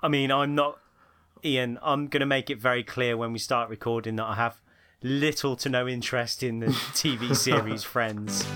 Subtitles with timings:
[0.00, 0.78] I mean, I'm not
[1.44, 1.76] Ian.
[1.82, 4.60] I'm going to make it very clear when we start recording that I have
[5.02, 8.46] little to no interest in the TV series Friends.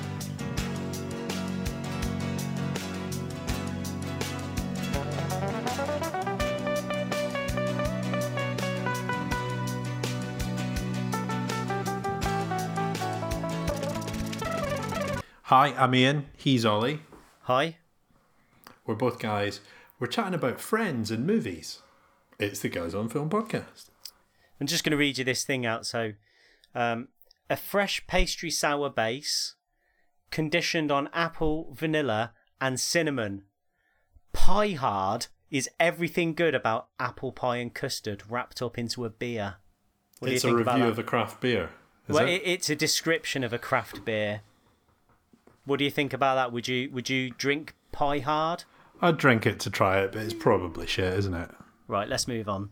[15.46, 16.27] Hi, I'm Ian.
[16.36, 17.00] He's Ollie.
[17.43, 17.79] Hi.
[18.86, 19.59] We're both guys.
[20.03, 21.80] We're chatting about friends and movies.
[22.37, 23.90] It's the Guys on Film podcast.
[24.61, 25.86] I'm just going to read you this thing out.
[25.86, 26.14] So,
[26.75, 27.07] um,
[27.49, 29.54] a fresh pastry sour base,
[30.32, 33.45] conditioned on apple, vanilla, and cinnamon.
[34.33, 39.59] Pie hard is everything good about apple pie and custard wrapped up into a beer.
[40.19, 41.70] What it's a review of a craft beer.
[42.09, 42.33] Is well, it?
[42.33, 44.41] it, it's a description of a craft beer.
[45.64, 46.50] What do you think about that?
[46.50, 48.64] Would you would you drink pie hard?
[49.02, 51.50] I'd drink it to try it, but it's probably shit, isn't it?
[51.88, 52.70] Right, let's move on.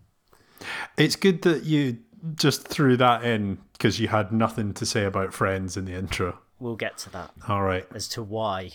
[0.96, 1.98] It's good that you
[2.34, 6.38] just threw that in because you had nothing to say about friends in the intro.
[6.58, 8.72] We'll get to that All right, as to why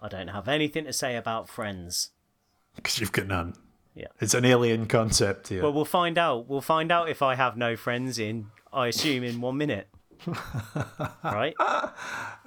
[0.00, 2.10] I don't have anything to say about friends.
[2.74, 3.54] because you've got none.
[3.94, 4.06] Yeah.
[4.20, 5.62] It's an alien concept here.
[5.62, 6.48] Well, we'll find out.
[6.48, 9.88] We'll find out if I have no friends in, I assume, in one minute.
[11.24, 11.54] right?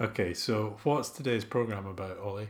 [0.02, 2.50] okay, so what's today's program about, Ollie?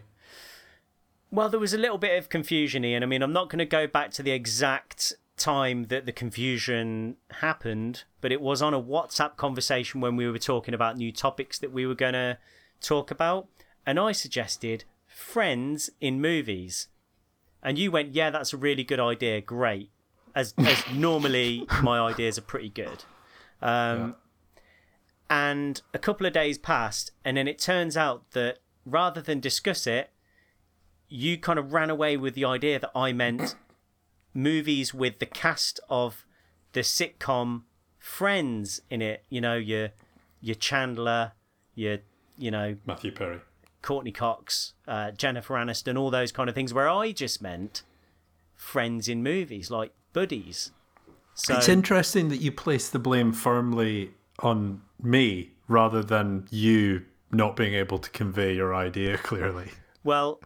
[1.33, 3.01] Well, there was a little bit of confusion, Ian.
[3.01, 7.17] I mean, I'm not going to go back to the exact time that the confusion
[7.41, 11.57] happened, but it was on a WhatsApp conversation when we were talking about new topics
[11.57, 12.37] that we were going to
[12.81, 13.47] talk about.
[13.83, 16.89] And I suggested friends in movies.
[17.63, 19.41] And you went, yeah, that's a really good idea.
[19.41, 19.89] Great.
[20.35, 23.05] As, as normally, my ideas are pretty good.
[23.59, 24.17] Um,
[25.31, 29.87] And a couple of days passed, and then it turns out that rather than discuss
[29.87, 30.11] it,
[31.13, 33.55] you kind of ran away with the idea that I meant
[34.33, 36.25] movies with the cast of
[36.73, 37.63] the sitcom
[37.99, 39.23] Friends in it.
[39.29, 39.91] You know, your
[40.41, 41.31] your Chandler,
[41.73, 41.99] your
[42.37, 43.39] you know Matthew Perry.
[43.81, 46.73] Courteney Cox, uh, Jennifer Aniston, all those kind of things.
[46.73, 47.83] Where I just meant
[48.55, 50.71] friends in movies like buddies.
[51.33, 57.55] So It's interesting that you place the blame firmly on me rather than you not
[57.55, 59.71] being able to convey your idea clearly.
[60.03, 60.41] well,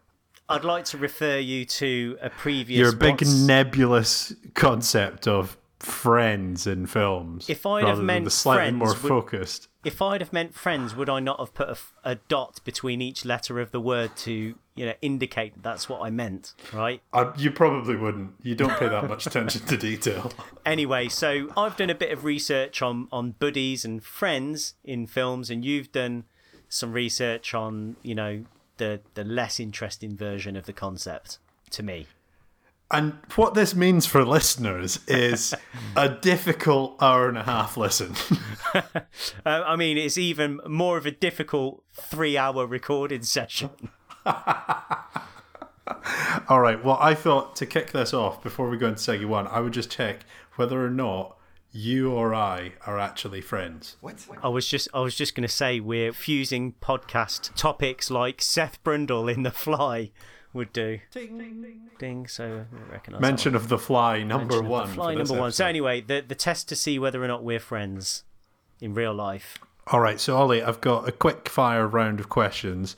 [0.49, 2.79] I'd like to refer you to a previous.
[2.79, 7.49] Your big nebulous concept of friends in films.
[7.49, 9.67] If I'd have meant the slightly friends, more would- focused.
[9.83, 13.59] if I'd have meant friends, would I not have put a dot between each letter
[13.59, 17.01] of the word to you know indicate that's what I meant, right?
[17.13, 18.33] I, you probably wouldn't.
[18.41, 20.31] You don't pay that much attention to detail.
[20.65, 25.49] Anyway, so I've done a bit of research on on buddies and friends in films,
[25.49, 26.25] and you've done
[26.67, 28.43] some research on you know
[28.77, 31.39] the the less interesting version of the concept
[31.71, 32.07] to me.
[32.89, 35.53] And what this means for listeners is
[35.97, 38.15] a difficult hour and a half listen.
[39.45, 43.69] Uh, I mean, it's even more of a difficult three hour recording session.
[44.25, 44.35] All
[46.59, 46.83] right.
[46.83, 49.73] Well, I thought to kick this off before we go into Segi one, I would
[49.73, 51.36] just check whether or not
[51.77, 53.97] you or I are actually friends.
[54.01, 54.25] What?
[54.41, 58.83] I was just I was just going to say we're fusing podcast topics like Seth
[58.83, 60.09] Brundle in The Fly
[60.53, 60.99] would do.
[61.13, 62.27] Ding.
[62.27, 64.87] So I recognise that Mention of the fly number Mention of one.
[64.87, 65.51] The Fly for this number one.
[65.51, 68.23] So anyway, the the test to see whether or not we're friends
[68.81, 69.59] in real life.
[69.87, 72.95] All right, so Ollie, I've got a quick fire round of questions.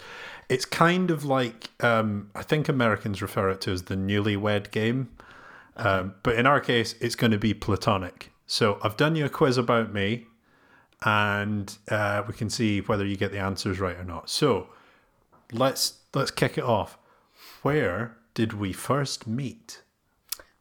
[0.47, 5.09] It's kind of like um, I think Americans refer it to as the newlywed game,
[5.75, 8.28] um, but in our case, it's going to be platonic.
[8.51, 10.25] So I've done you a quiz about me,
[11.03, 14.27] and uh, we can see whether you get the answers right or not.
[14.27, 14.69] So
[15.51, 16.97] let's let's kick it off.
[17.61, 19.83] Where did we first meet?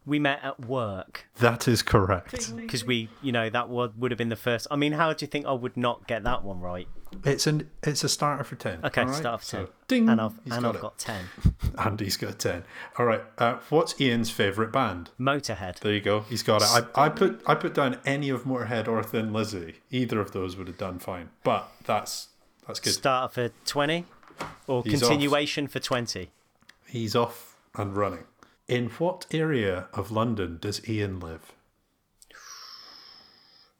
[0.09, 2.55] We met at work That is correct.
[2.57, 4.67] because we, you know, that would would have been the first.
[4.71, 6.89] I mean, how do you think I would not get that one right?
[7.25, 8.81] It's an it's a starter for ten.
[8.85, 9.17] Okay, all right?
[9.17, 10.81] start off ten, So, ding, and I've and got I've it.
[10.81, 11.25] got ten.
[11.79, 12.65] Andy's got 10.
[12.99, 13.23] All right.
[13.39, 15.11] Uh, what's Ian's favourite band?
[15.19, 15.79] Motorhead.
[15.81, 16.21] There you go.
[16.23, 16.69] He's got it.
[16.97, 19.77] I, I put I put down any of Motorhead or Thin Lizzy.
[19.91, 21.31] Either of those would have done fine.
[21.45, 22.29] But that's
[22.67, 22.93] that's good.
[22.95, 24.05] Start for twenty,
[24.67, 26.31] or He's continuation for twenty.
[26.87, 28.25] He's off and running.
[28.69, 31.53] In what area of London does Ian live?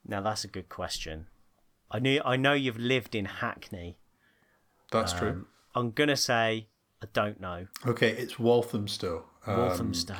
[0.07, 1.27] Now that's a good question.
[1.91, 3.99] I knew I know you've lived in Hackney.
[4.91, 5.47] That's Um, true.
[5.75, 6.69] I'm gonna say
[7.03, 7.67] I don't know.
[7.87, 9.25] Okay, it's Walthamstow.
[9.47, 10.17] Um, Walthamstow.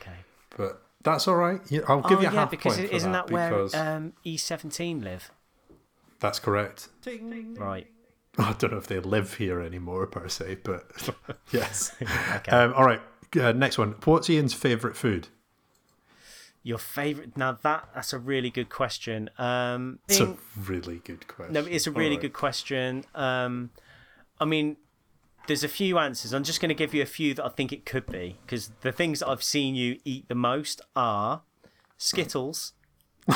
[0.00, 0.16] okay.
[0.56, 1.60] But that's all right.
[1.86, 3.74] I'll give oh you a yeah, half because point for isn't that, that, where because
[3.74, 5.30] um, E17 live?
[6.18, 6.88] that's correct.
[7.06, 7.86] Right.
[8.38, 10.90] I don't know if they live here anymore per se, but
[11.52, 11.94] yes.
[12.36, 12.50] Okay.
[12.50, 13.00] Um, all right.
[13.38, 13.94] Uh, next one.
[14.04, 15.28] What's Ian's favourite food?
[16.62, 17.36] Your favorite?
[17.36, 19.30] Now that that's a really good question.
[19.38, 20.36] Um, It's a
[20.66, 21.52] really good question.
[21.54, 22.20] no, it's a really Alright.
[22.22, 23.04] good question.
[23.14, 23.70] Um,
[24.40, 24.76] I mean,
[25.46, 26.32] there's a few answers.
[26.32, 28.70] I'm just going to give you a few that I think it could be because
[28.80, 31.42] the things that I've seen you eat the most are
[31.98, 32.72] Skittles,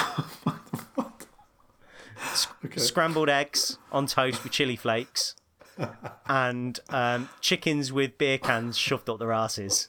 [2.65, 2.79] Okay.
[2.81, 5.35] scrambled eggs on toast with chili flakes,
[6.27, 9.89] and um, chickens with beer cans shoved up their asses.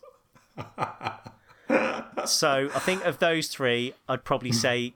[2.25, 4.93] So I think of those three, I'd probably say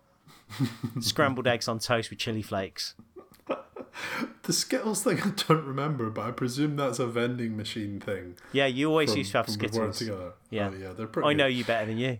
[0.99, 2.93] scrambled eggs on toast with chili flakes.
[4.43, 8.35] The Skittles thing I don't remember, but I presume that's a vending machine thing.
[8.51, 9.99] Yeah, you always from- used to have from We've worked Skittles.
[9.99, 10.33] Together.
[10.49, 10.69] Yeah.
[10.71, 11.29] Oh, yeah, they're pretty.
[11.29, 12.19] I know you better than you.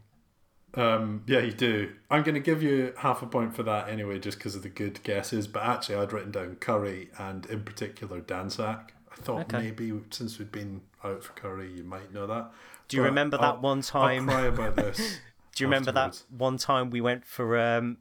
[0.78, 1.94] Um, yeah, you do.
[2.12, 4.70] I'm going to give you half a point for that anyway, just because of the
[4.70, 5.48] good guesses.
[5.48, 8.90] But actually, I'd written down curry and in particular Dhansak.
[9.12, 9.60] I thought Okay.
[9.64, 12.52] maybe since we'd been out for curry, you might know that.
[12.88, 14.30] Do you But remember that I'll- one time?
[14.30, 15.20] I'll cry about this.
[15.56, 17.98] Do you remember that one time we went for um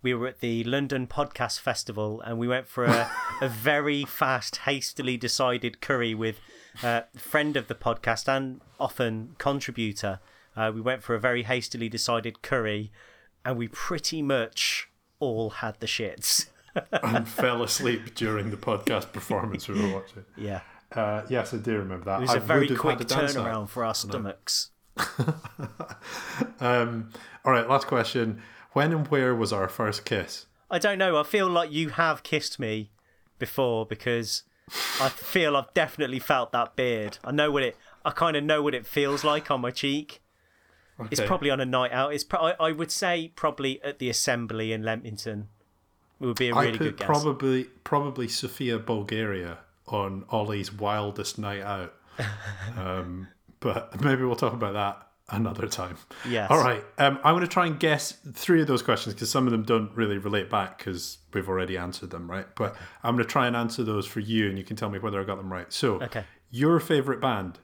[0.00, 3.10] we were at the London Podcast Festival and we went for a,
[3.40, 6.36] a very fast, hastily decided curry with
[6.82, 10.20] a friend of the podcast and often contributor.
[10.56, 12.92] Uh, we went for a very hastily decided curry
[13.44, 14.88] and we pretty much
[15.20, 16.46] all had the shits.
[17.02, 20.24] and fell asleep during the podcast performance we were watching.
[20.36, 20.60] Yeah.
[20.92, 22.18] Uh, yes, I do remember that.
[22.18, 24.70] It was I a very quick turnaround for our stomachs.
[26.60, 27.10] Um,
[27.44, 28.40] all right, last question.
[28.72, 30.46] When and where was our first kiss?
[30.70, 31.18] I don't know.
[31.18, 32.90] I feel like you have kissed me
[33.38, 34.44] before because
[35.00, 37.18] I feel I've definitely felt that beard.
[37.22, 37.76] I know what it.
[38.04, 40.22] I kind of know what it feels like on my cheek.
[41.10, 42.14] It's probably on a night out.
[42.14, 42.24] It's.
[42.24, 45.48] Pro- I, I would say probably at the assembly in Leamington.
[46.20, 47.06] It would be a really good guess.
[47.06, 49.58] probably probably Sofia, Bulgaria
[49.88, 51.94] on Ollie's wildest night out.
[52.78, 53.28] um,
[53.60, 55.96] but maybe we'll talk about that another time.
[56.28, 56.50] Yes.
[56.50, 56.84] All right.
[56.98, 59.62] Um, I'm going to try and guess three of those questions because some of them
[59.62, 62.46] don't really relate back because we've already answered them, right?
[62.54, 64.98] But I'm going to try and answer those for you, and you can tell me
[64.98, 65.72] whether I got them right.
[65.72, 66.24] So, Okay.
[66.50, 67.58] your favorite band.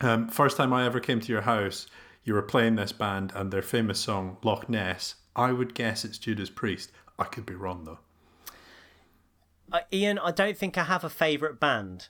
[0.00, 1.86] Um, first time I ever came to your house,
[2.24, 5.16] you were playing this band and their famous song Loch Ness.
[5.36, 6.92] I would guess it's Judas Priest.
[7.18, 7.98] I could be wrong though.
[9.72, 12.08] Uh, Ian, I don't think I have a favourite band,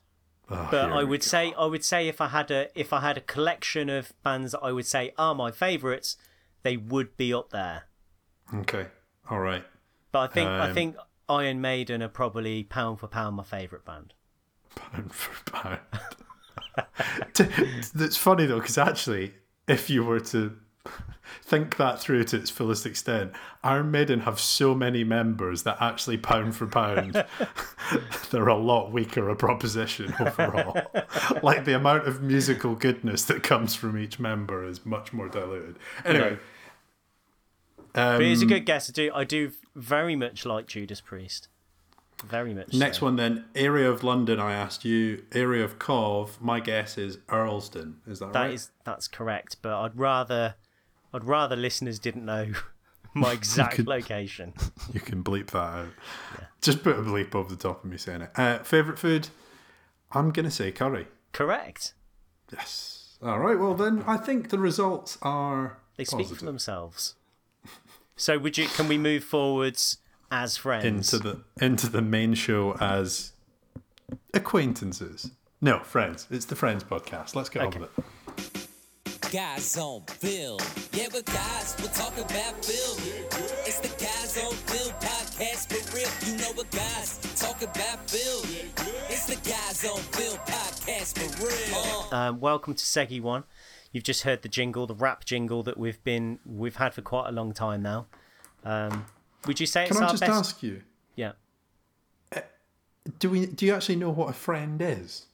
[0.49, 3.17] Oh, but I would say I would say if I had a if I had
[3.17, 6.17] a collection of bands that I would say are my favourites,
[6.63, 7.85] they would be up there.
[8.55, 8.87] Okay.
[9.29, 9.65] All right.
[10.11, 10.97] But I think I Um, think
[11.29, 14.15] Iron Maiden are probably pound for pound my favourite band.
[14.75, 15.81] Pound for pound.
[17.95, 19.35] That's funny though, because actually,
[19.69, 20.57] if you were to
[21.43, 26.17] think that through to its fullest extent, Iron Maiden have so many members that actually,
[26.17, 27.25] pound for pound,
[28.31, 30.77] they're a lot weaker a proposition overall.
[31.43, 35.79] like the amount of musical goodness that comes from each member is much more diluted.
[36.05, 36.39] Anyway.
[37.93, 38.89] But it's a um, good guess.
[38.89, 41.49] I do I do very much like Judas Priest.
[42.25, 42.75] Very much.
[42.75, 43.07] Next so.
[43.07, 44.39] one then, area of London.
[44.39, 45.25] I asked you.
[45.33, 46.39] Area of Cov.
[46.41, 47.95] My guess is Earlsdon.
[48.07, 48.55] Is that, That right?
[48.55, 49.57] is that's correct.
[49.63, 50.55] But I'd rather
[51.15, 52.53] I'd rather listeners didn't know
[53.15, 54.53] my exact could- location.
[54.93, 55.89] You can bleep that out.
[56.61, 58.31] Just put a bleep over the top of me saying it.
[58.37, 59.29] Uh, favorite food?
[60.13, 61.07] I'm gonna say curry.
[61.33, 61.95] Correct.
[62.53, 63.17] Yes.
[63.23, 63.59] All right.
[63.59, 67.15] Well then, I think the results are They speak for themselves.
[68.17, 68.67] So would you?
[68.67, 69.99] Can we move forwards
[70.31, 70.85] as friends?
[70.85, 73.33] into the into the main show as
[74.35, 75.31] acquaintances.
[75.61, 76.27] No, friends.
[76.31, 77.35] It's the Friends podcast.
[77.35, 77.77] Let's get Okay.
[77.77, 79.31] on with it.
[79.33, 80.59] Guys on film.
[80.93, 81.77] Yeah, we're guys.
[81.81, 82.99] We're talking about film.
[83.67, 86.09] It's the Guys on Film podcast for real.
[86.27, 88.73] You know what guys talk about film.
[89.09, 92.09] It's the Guys on Film podcast for real.
[92.19, 93.45] Um, welcome to Segi One.
[93.93, 97.29] You've just heard the jingle, the rap jingle that we've been we've had for quite
[97.29, 98.07] a long time now.
[98.65, 99.05] Um,
[99.47, 100.33] would you say it's Can I just best?
[100.33, 100.83] ask you?
[101.17, 101.33] Yeah.
[103.19, 103.47] Do we?
[103.47, 105.27] Do you actually know what a friend is?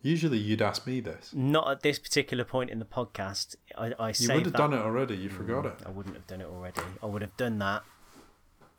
[0.00, 1.30] Usually, you'd ask me this.
[1.32, 3.54] Not at this particular point in the podcast.
[3.78, 4.58] I, I You would have that.
[4.58, 5.16] done it already.
[5.16, 5.74] You forgot it.
[5.86, 6.80] I wouldn't have done it already.
[7.02, 7.82] I would have done that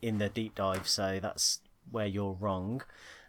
[0.01, 0.85] in the deep dive.
[0.87, 1.59] So that's
[1.91, 2.81] where you're wrong.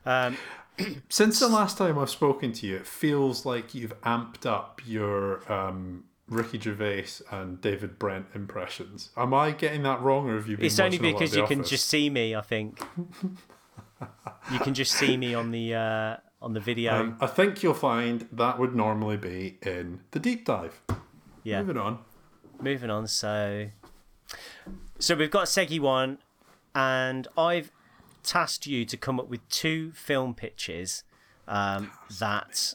[0.05, 0.37] Um,
[1.09, 5.51] Since the last time I've spoken to you, it feels like you've amped up your
[5.53, 9.11] um, Ricky Gervais and David Brent impressions.
[9.17, 10.67] Am I getting that wrong, or have you been?
[10.67, 12.35] it's only watching a lot of because you can just see me.
[12.35, 12.81] I think
[14.53, 16.95] you can just see me on the uh, on the video.
[16.95, 20.81] Um, I think you'll find that would normally be in the deep dive.
[21.43, 21.61] yeah.
[21.63, 21.99] Moving on.
[22.61, 23.69] moving on so
[24.99, 26.19] so we've got segi one
[26.75, 27.73] and i've
[28.23, 31.03] tasked you to come up with two film pitches
[31.49, 31.91] um,
[32.21, 32.75] that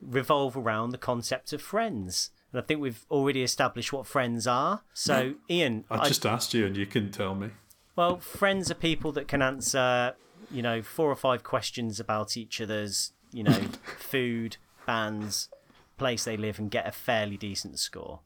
[0.00, 4.80] revolve around the concept of friends And I think we've already established what friends are.
[4.94, 7.50] So, Ian, I I- just asked you and you couldn't tell me.
[7.96, 10.14] well, friends are people that can answer,
[10.50, 13.52] you know, four or five questions about each other's, you know,
[13.98, 15.50] food, bands,
[15.98, 18.20] place they live, and get a fairly decent score.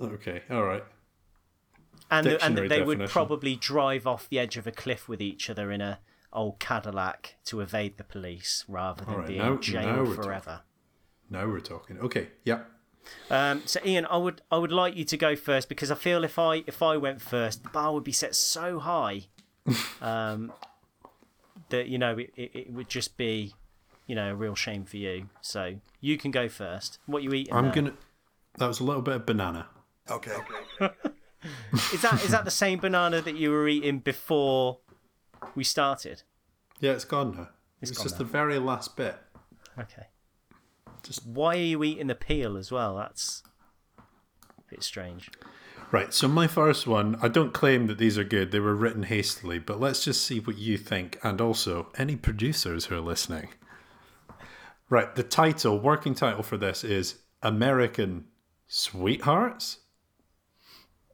[0.00, 0.84] Okay, all right.
[2.08, 5.20] And, and Dictionary that they would probably drive off the edge of a cliff with
[5.20, 5.98] each other in a
[6.32, 10.22] old Cadillac to evade the police rather than right, being now- now jailed talking.
[10.22, 10.60] forever.
[11.28, 11.98] Now we're talking.
[11.98, 12.60] Okay, yeah.
[13.30, 16.24] Um, so Ian, I would I would like you to go first because I feel
[16.24, 19.26] if I if I went first, the bar would be set so high,
[20.00, 20.52] um,
[21.70, 23.54] that you know it, it, it would just be,
[24.06, 25.28] you know, a real shame for you.
[25.40, 26.98] So you can go first.
[27.06, 27.54] What you eating?
[27.54, 27.74] I'm there?
[27.74, 27.92] gonna.
[28.58, 29.66] That was a little bit of banana.
[30.10, 30.36] Okay.
[31.92, 34.78] Is that is that the same banana that you were eating before
[35.54, 36.22] we started?
[36.78, 37.48] Yeah, it's gone now.
[37.80, 38.18] It's, gone just now.
[38.18, 39.16] the very last bit.
[39.76, 40.06] Okay.
[41.02, 42.96] Just- why are you eating the peel as well?
[42.96, 43.42] That's
[43.98, 44.02] a
[44.70, 45.30] bit strange.
[45.90, 46.14] Right.
[46.14, 48.50] So my first one, I don't claim that these are good.
[48.50, 52.86] They were written hastily, but let's just see what you think, and also any producers
[52.86, 53.48] who are listening.
[54.88, 55.14] Right.
[55.14, 58.26] The title, working title for this is American
[58.68, 59.78] Sweethearts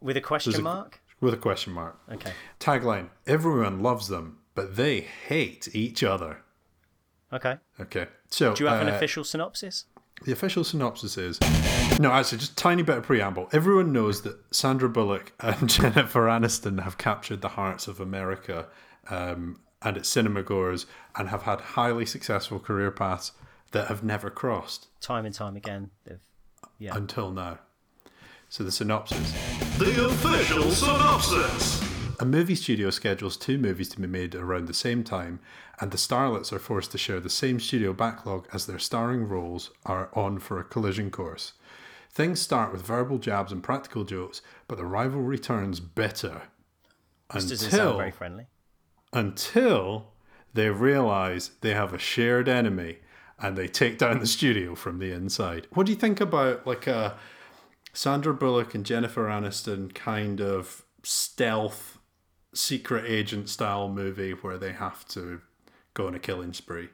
[0.01, 1.01] With a question a- mark?
[1.21, 1.99] with a question mark.
[2.13, 2.33] Okay.
[2.61, 6.43] Tagline: Everyone loves them, but they hate each other.
[7.33, 7.57] Okay.
[7.81, 8.07] Okay.
[8.31, 9.85] So Do you have an uh, official synopsis?
[10.25, 11.39] The official synopsis is
[12.01, 13.49] no, actually, just a tiny bit of preamble.
[13.53, 18.67] Everyone knows that Sandra Bullock and Jennifer Aniston have captured the hearts of America
[19.11, 23.33] um, and its cinema goers and have had highly successful career paths
[23.73, 25.91] that have never crossed Time and time again.
[26.05, 26.21] They've,
[26.79, 26.97] yeah.
[26.97, 27.59] until now.
[28.49, 29.33] So the synopsis.
[29.79, 31.78] The official synopsis.
[32.21, 35.39] A movie studio schedules two movies to be made around the same time,
[35.81, 39.71] and the starlets are forced to share the same studio backlog as their starring roles
[39.87, 41.53] are on for a collision course.
[42.11, 46.43] Things start with verbal jabs and practical jokes, but the rivalry turns bitter.
[47.33, 48.47] This doesn't sound Until, very friendly.
[49.13, 50.13] until
[50.55, 52.99] they realize they have a shared enemy
[53.39, 55.69] and they take down the studio from the inside.
[55.71, 57.17] What do you think about like a
[57.93, 61.98] Sandra Bullock and Jennifer Aniston kind of stealth
[62.59, 65.41] secret agent style movie where they have to
[65.95, 66.89] go on a killing spree?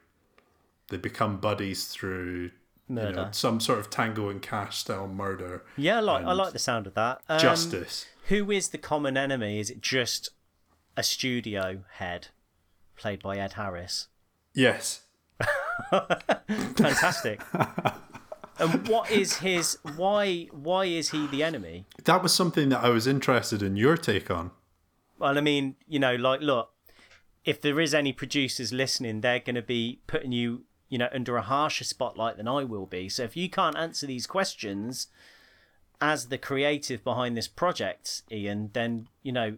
[0.90, 2.50] They become buddies through
[2.88, 5.64] you know, some sort of Tango and Cash style murder.
[5.76, 7.23] Yeah, I like I like the sound of that.
[7.28, 8.06] Um, justice.
[8.28, 9.59] Who is the common enemy?
[9.59, 10.30] Is it just
[10.97, 12.28] a studio head,
[12.97, 14.09] played by Ed Harris?
[14.54, 15.02] Yes.
[15.90, 17.40] Fantastic.
[18.59, 19.78] and what is his?
[19.97, 20.49] Why?
[20.52, 21.87] Why is he the enemy?
[22.04, 24.50] That was something that I was interested in your take on.
[25.25, 26.69] Well, I mean, you know, like, look,
[27.47, 31.38] if there is any producers listening, they're going to be putting you, you know, under
[31.38, 33.09] a harsher spotlight than I will be.
[33.09, 35.07] So if you can't answer these questions
[35.99, 39.57] as the creative behind this project, Ian, then you know,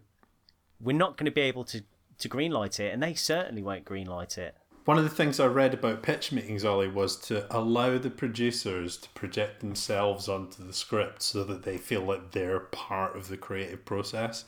[0.79, 1.83] we're not going to be able to
[2.19, 4.55] to greenlight it, and they certainly won't greenlight it.
[4.85, 8.95] One of the things I read about pitch meetings, Ollie, was to allow the producers
[8.95, 13.35] to project themselves onto the script so that they feel like they're part of the
[13.35, 14.45] creative process.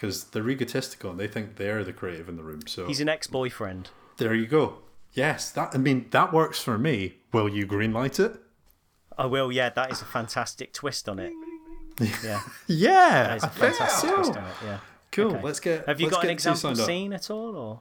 [0.00, 2.62] Because they're egotistical and they think they're the creative in the room.
[2.66, 3.90] So He's an ex-boyfriend.
[4.16, 4.78] there you go.
[5.12, 7.16] Yes, that I mean that works for me.
[7.32, 8.40] Will you greenlight it?
[9.18, 9.52] I will.
[9.52, 11.32] Yeah, that is a fantastic twist on it.
[12.24, 14.16] Yeah, Yeah, that is a I think fantastic so.
[14.16, 14.54] twist on it.
[14.64, 14.78] Yeah.
[15.12, 15.32] Cool.
[15.34, 15.42] Okay.
[15.42, 15.86] Let's get.
[15.86, 16.76] Have you got an example up.
[16.78, 17.80] scene at all, or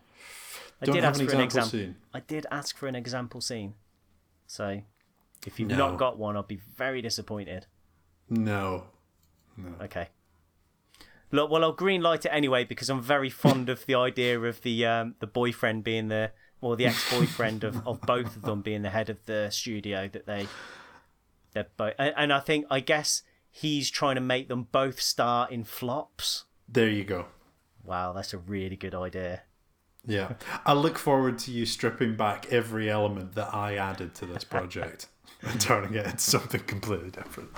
[0.81, 1.95] I Don't did ask an for an example scene.
[2.13, 3.75] I did ask for an example scene.
[4.47, 4.81] So,
[5.45, 5.77] if you've No.
[5.77, 7.67] not got one, I'll be very disappointed.
[8.29, 8.85] No.
[9.81, 10.09] Okay.
[11.31, 14.61] Look, well, I'll green light it anyway because I'm very fond of the idea of
[14.61, 16.31] the um, the boyfriend being the
[16.61, 20.09] or the ex boyfriend of, of both of them being the head of the studio
[20.11, 20.47] that they
[21.53, 25.47] they're both and, and I think I guess he's trying to make them both star
[25.49, 26.45] in flops.
[26.67, 27.27] There you go.
[27.83, 29.43] Wow, that's a really good idea.
[30.05, 30.33] Yeah.
[30.65, 35.07] I look forward to you stripping back every element that I added to this project
[35.41, 37.49] and turning it into something completely different.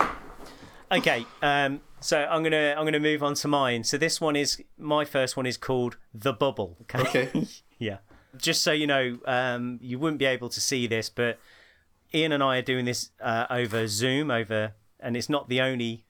[0.91, 3.83] Okay, um, so I'm gonna I'm gonna move on to mine.
[3.85, 6.77] So this one is my first one is called the bubble.
[6.81, 6.99] Okay.
[6.99, 7.47] Okay.
[7.79, 7.97] yeah.
[8.35, 11.39] Just so you know, um, you wouldn't be able to see this, but
[12.13, 16.05] Ian and I are doing this uh, over Zoom, over, and it's not the only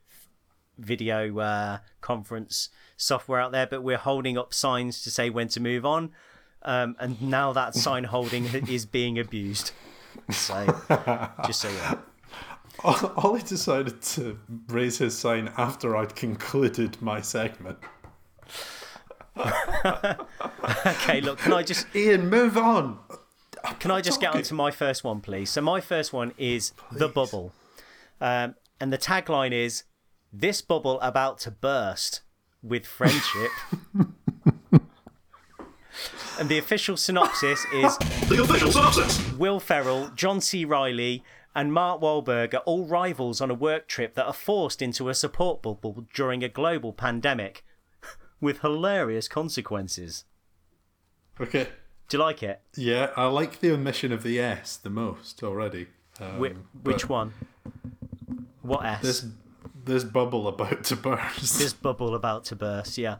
[0.77, 5.59] video uh, conference software out there, but we're holding up signs to say when to
[5.59, 6.11] move on,
[6.63, 9.71] um, and now that sign holding is being abused.
[10.31, 10.65] So,
[11.45, 12.00] just so you know.
[12.83, 17.77] Ollie decided to raise his sign after I'd concluded my segment.
[19.38, 23.00] Okay, look, can I just Ian, move on.
[23.79, 24.39] Can I just get talking.
[24.39, 25.50] on to my first one, please?
[25.50, 27.53] So my first one is the bubble,
[28.19, 29.83] um, and the tagline is
[30.33, 32.21] "This bubble about to burst
[32.61, 33.51] with friendship."
[36.39, 37.97] and the official synopsis is
[38.27, 39.31] The official synopsis.
[39.33, 40.65] Will Ferrell, John C.
[40.65, 41.23] Reilly,
[41.55, 45.13] and Mark Wahlberg are all rivals on a work trip that are forced into a
[45.13, 47.63] support bubble during a global pandemic,
[48.41, 50.25] with hilarious consequences.
[51.39, 51.67] Okay.
[52.08, 52.62] Do you like it?
[52.75, 55.88] Yeah, I like the omission of the S the most already.
[56.20, 57.34] Um, Whi- which one?
[58.62, 59.01] What S?
[59.01, 59.25] This
[59.85, 61.59] this bubble about to burst.
[61.59, 63.17] This bubble about to burst, yeah.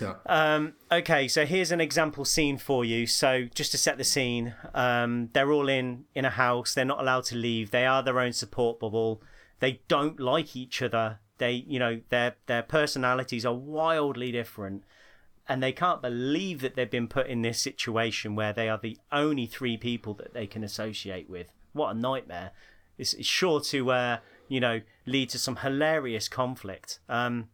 [0.00, 0.14] yeah.
[0.26, 3.06] Um, okay, so here's an example scene for you.
[3.06, 6.74] So just to set the scene, um, they're all in in a house.
[6.74, 7.70] They're not allowed to leave.
[7.70, 9.22] They are their own support bubble.
[9.60, 11.20] They don't like each other.
[11.38, 14.84] They, you know, their their personalities are wildly different,
[15.48, 18.98] and they can't believe that they've been put in this situation where they are the
[19.10, 21.48] only three people that they can associate with.
[21.72, 22.52] What a nightmare!
[22.98, 26.98] It's, it's sure to, uh, you know, lead to some hilarious conflict.
[27.08, 27.48] Um,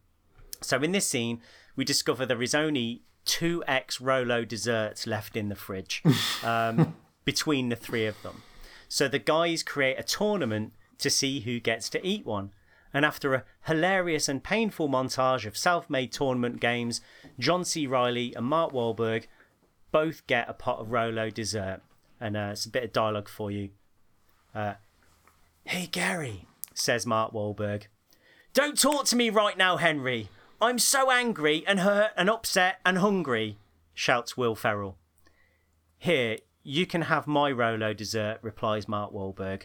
[0.61, 1.41] so in this scene,
[1.75, 6.03] we discover there is only two ex Rolo desserts left in the fridge
[6.43, 8.43] um, between the three of them.
[8.87, 12.51] So the guys create a tournament to see who gets to eat one.
[12.93, 16.99] And after a hilarious and painful montage of self made tournament games,
[17.39, 17.87] John C.
[17.87, 19.27] Reilly and Mark Wahlberg
[19.91, 21.81] both get a pot of Rolo dessert.
[22.19, 23.69] And uh, it's a bit of dialogue for you.
[24.53, 24.73] Uh,
[25.63, 27.83] hey, Gary, says Mark Wahlberg.
[28.53, 30.29] Don't talk to me right now, Henry.
[30.61, 33.57] I'm so angry and hurt and upset and hungry,
[33.93, 34.97] shouts Will Ferrell.
[35.97, 39.63] Here, you can have my Rolo dessert, replies Mark Wahlberg.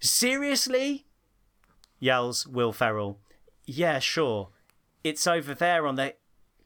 [0.00, 1.06] Seriously?
[2.00, 3.18] yells Will Ferrell.
[3.66, 4.48] Yeah, sure.
[5.04, 6.14] It's over there on the.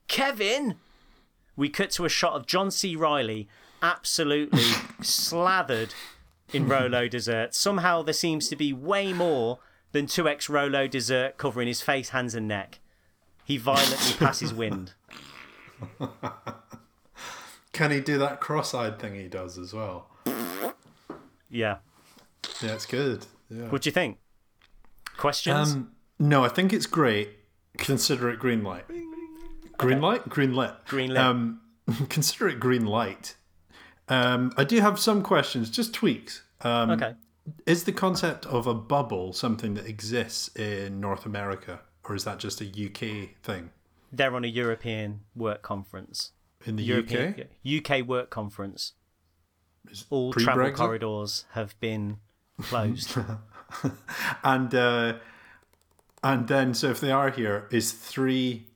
[0.09, 0.77] Kevin!
[1.57, 2.97] We cut to a shot of John C.
[2.97, 3.49] Reilly
[3.83, 4.65] absolutely
[5.03, 5.95] slathered
[6.53, 7.55] in Rolo dessert.
[7.55, 9.59] Somehow there seems to be way more
[9.93, 12.81] than 2x Rolo dessert covering his face, hands, and neck.
[13.45, 14.95] He violently passes wind.
[17.73, 20.09] Can he do that cross-eyed thing he does as well?
[21.51, 21.79] Yeah.
[22.63, 23.27] Yeah, it's good.
[23.51, 23.69] Yeah.
[23.69, 24.19] What do you think?
[25.17, 25.73] Questions?
[25.73, 27.31] Um, no, I think it's great.
[27.77, 28.85] Consider it green light.
[29.79, 30.29] Green light?
[30.29, 30.73] Green lit.
[30.87, 31.19] Green lit.
[31.19, 31.61] Um,
[32.09, 33.37] consider it green light.
[34.09, 36.43] Um, I do have some questions, just tweaks.
[36.61, 37.15] Um, okay.
[37.67, 42.39] Is the concept of a bubble something that exists in North America, or is that
[42.39, 43.71] just a UK thing?
[44.13, 46.33] They're on a European work conference.
[46.65, 48.01] In the European UK?
[48.01, 48.95] UK work conference.
[50.09, 50.77] All travel pre-Brexit?
[50.77, 52.19] corridors have been
[52.63, 53.17] closed.
[54.45, 55.15] And uh,
[56.23, 58.69] and then, so if they are here, is three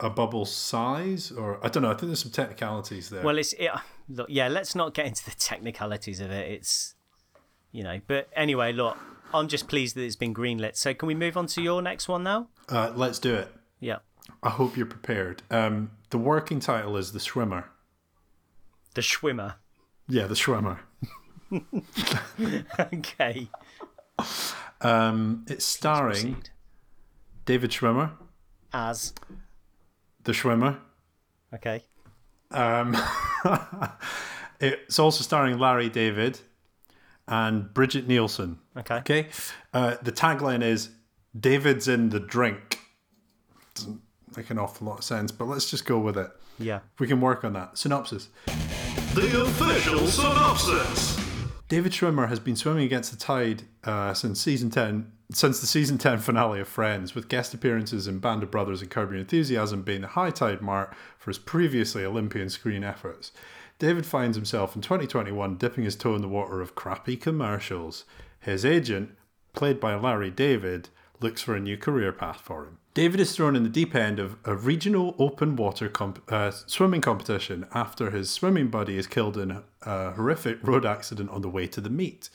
[0.00, 1.90] a bubble size, or I don't know.
[1.90, 3.22] I think there's some technicalities there.
[3.22, 3.70] well, it's it,
[4.08, 4.48] look, yeah.
[4.48, 6.50] Let's not get into the technicalities of it.
[6.50, 6.94] It's
[7.72, 8.96] you know, but anyway, look,
[9.32, 10.76] I'm just pleased that it's been greenlit.
[10.76, 12.48] So can we move on to your next one now?
[12.68, 13.48] uh, let's do it.
[13.80, 13.98] Yeah,
[14.42, 15.42] I hope you're prepared.
[15.50, 17.64] Um, the working title is The Swimmer.
[18.94, 19.56] the Swimmer.
[20.08, 20.80] Yeah, The Swimmer.
[22.92, 23.48] okay,
[24.80, 26.42] Um, it's starring.
[27.46, 28.12] David Schwimmer,
[28.72, 29.12] As
[30.24, 30.78] The Schwimmer.
[31.52, 31.82] okay,
[32.54, 32.96] Um,
[34.60, 36.40] it's also starring Larry David
[37.26, 38.58] and Brigitte Nielsen.
[38.76, 39.28] okay, Okay.
[39.72, 40.90] Uh, the tagline is
[41.38, 42.78] David's in the drink.
[43.74, 44.00] Doesn't
[44.36, 46.30] make an awful lot of sense, but let's just go with it.
[46.58, 46.80] yeah.
[46.98, 47.76] We can work on that.
[47.78, 48.28] Synopsis.
[49.14, 51.18] The official synopsis.
[51.68, 55.98] David Schwimmer has been swimming against the tide uh, since season ten, since the season
[55.98, 59.82] ten finale of Friends, with guest appearances in Band of Brothers and Curb Your Enthusiasm
[59.82, 63.32] being the high tide mark for his previously Olympian screen efforts.
[63.78, 68.04] David finds himself in 2021 dipping his toe in the water of crappy commercials.
[68.38, 69.16] His agent,
[69.52, 72.78] played by Larry David, looks for a new career path for him.
[72.92, 77.00] David is thrown in the deep end of a regional open water comp- uh, swimming
[77.00, 81.66] competition after his swimming buddy is killed in a horrific road accident on the way
[81.66, 82.30] to the meet.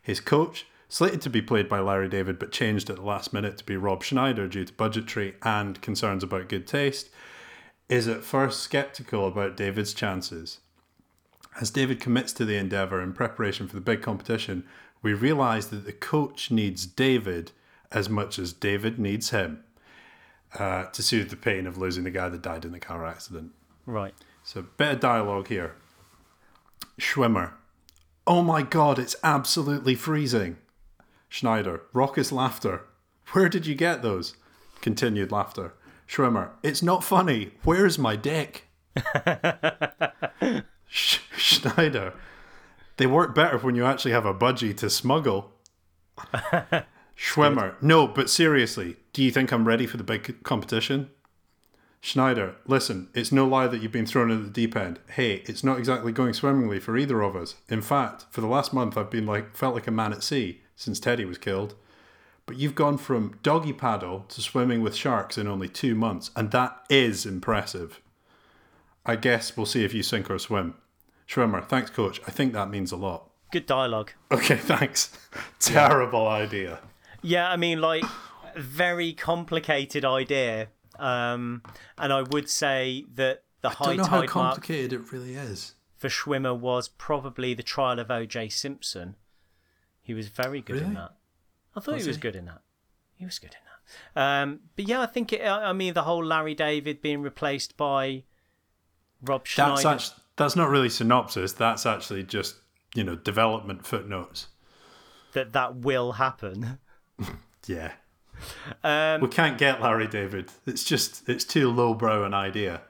[0.00, 3.58] His coach, slated to be played by Larry David but changed at the last minute
[3.58, 7.10] to be Rob Schneider due to budgetary and concerns about good taste,
[7.88, 10.58] is at first skeptical about David's chances.
[11.60, 14.64] As David commits to the endeavour in preparation for the big competition,
[15.02, 17.52] we realise that the coach needs David
[17.92, 19.62] as much as David needs him
[20.58, 23.52] uh, to soothe the pain of losing the guy that died in the car accident.
[23.86, 24.14] Right.
[24.42, 25.76] So, bit of dialogue here.
[27.00, 27.52] Schwimmer.
[28.26, 30.56] Oh my god, it's absolutely freezing.
[31.28, 31.82] Schneider.
[31.92, 32.82] Raucous laughter.
[33.32, 34.36] Where did you get those?
[34.80, 35.74] Continued laughter.
[36.08, 36.50] Schwimmer.
[36.62, 37.52] It's not funny.
[37.64, 38.68] Where's my dick?
[40.88, 42.14] Sch- Schneider.
[42.96, 45.52] They work better when you actually have a budgie to smuggle.
[47.16, 47.74] Schwimmer.
[47.82, 51.10] No, but seriously, do you think I'm ready for the big competition?
[52.00, 55.00] Schneider, listen, it's no lie that you've been thrown in the deep end.
[55.10, 57.56] Hey, it's not exactly going swimmingly for either of us.
[57.68, 60.60] In fact, for the last month I've been like felt like a man at sea
[60.76, 61.74] since Teddy was killed.
[62.44, 66.52] But you've gone from doggy paddle to swimming with sharks in only two months, and
[66.52, 68.00] that is impressive.
[69.04, 70.74] I guess we'll see if you sink or swim.
[71.28, 72.20] Schwimmer, thanks, coach.
[72.26, 73.30] I think that means a lot.
[73.50, 74.12] Good dialogue.
[74.30, 75.16] Okay, thanks.
[75.58, 76.78] Terrible idea.
[77.22, 78.04] Yeah, I mean, like,
[78.56, 80.68] very complicated idea.
[80.98, 81.62] Um,
[81.98, 85.12] and I would say that the I high don't know how tide mark complicated it
[85.12, 85.74] really is.
[85.96, 88.48] for Schwimmer was probably the trial of O.J.
[88.50, 89.16] Simpson.
[90.06, 91.12] He was very good in that.
[91.74, 92.22] I thought Was he was he?
[92.22, 92.62] good in that.
[93.16, 93.58] He was good in
[94.14, 94.20] that.
[94.42, 95.40] Um, but yeah, I think it.
[95.42, 98.22] I I mean, the whole Larry David being replaced by
[99.22, 99.72] Rob Schneider.
[99.72, 101.52] That's actually, that's not really synopsis.
[101.52, 102.56] That's actually just
[102.94, 104.46] you know development footnotes.
[105.32, 106.78] that that will happen.
[107.68, 107.94] Yeah,
[108.84, 110.50] Um, we can't get Larry David.
[110.66, 112.82] It's just it's too lowbrow an idea.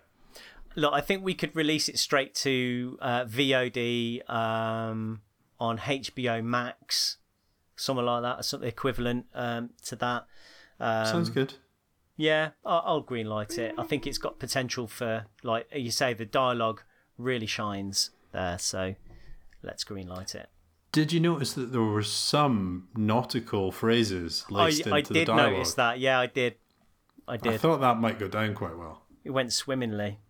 [0.74, 5.22] Look, I think we could release it straight to uh, VOD um,
[5.59, 7.19] on HBO Max,
[7.77, 10.27] something like that, or something equivalent um, to that.
[10.79, 11.55] Um, Sounds good.
[12.16, 13.75] Yeah, I'll, I'll greenlight it.
[13.77, 16.83] I think it's got potential for, like you say, the dialogue
[17.19, 18.59] really shines there.
[18.59, 18.95] So
[19.62, 20.49] let's greenlight it.
[20.92, 25.40] Did you notice that there were some nautical phrases laced I into did the dialogue?
[25.40, 25.99] I did notice that.
[25.99, 26.55] Yeah, I did.
[27.29, 27.53] I did.
[27.53, 29.03] I thought that might go down quite well.
[29.23, 30.21] It went swimmingly.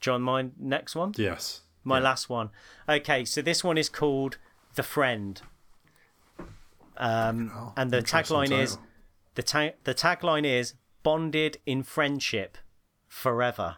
[0.00, 1.12] John, my next one.
[1.16, 1.60] Yes.
[1.84, 2.50] My last one.
[2.88, 4.38] Okay, so this one is called
[4.74, 5.40] The Friend.
[6.96, 8.78] Um, Oh, and the interesting tagline is
[9.34, 12.58] the ta- the tagline is bonded in friendship
[13.08, 13.76] forever.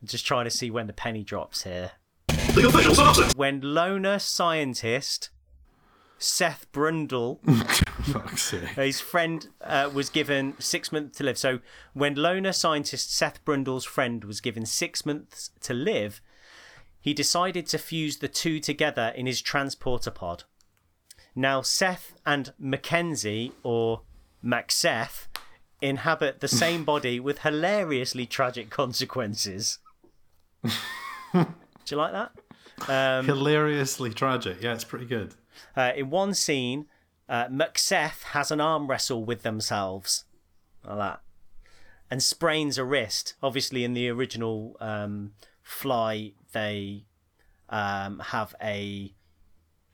[0.00, 1.92] I'm just trying to see when the penny drops here.
[2.28, 3.34] The official synopsis.
[3.34, 5.30] When loner scientist
[6.18, 7.38] Seth Brundle
[8.76, 11.38] his friend uh, was given six months to live.
[11.38, 11.60] So
[11.94, 16.20] when loner scientist Seth Brundle's friend was given six months to live,
[17.00, 20.44] he decided to fuse the two together in his transporter pod.
[21.34, 24.02] Now Seth and Mackenzie, or
[24.44, 25.28] Macseth,
[25.80, 29.78] inhabit the same body with hilariously tragic consequences.
[30.62, 31.46] Do
[31.88, 32.32] you like that?
[32.88, 34.62] Um, Hilariously tragic.
[34.62, 35.34] Yeah, it's pretty good.
[35.76, 36.86] Uh, in one scene,
[37.28, 40.24] uh, Macbeth has an arm wrestle with themselves,
[40.86, 41.20] like that,
[42.10, 43.34] and sprains a wrist.
[43.42, 45.32] Obviously, in the original um,
[45.62, 47.04] Fly, they
[47.68, 49.14] um, have a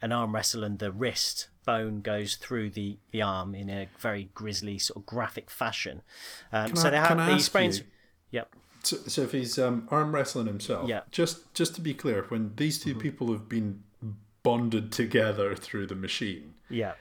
[0.03, 4.29] an arm wrestle, and the wrist bone goes through the, the arm in a very
[4.35, 6.03] grisly, sort of graphic fashion.
[6.53, 7.79] Um, so I- they have these I sprains.
[7.79, 7.85] you-
[8.33, 8.55] Yep.
[8.83, 11.01] So, so if he's um, arm wrestling himself, Yeah.
[11.11, 13.83] Just just to be clear, when these 2 people have been
[14.43, 16.93] bonded together through the machine, Yeah.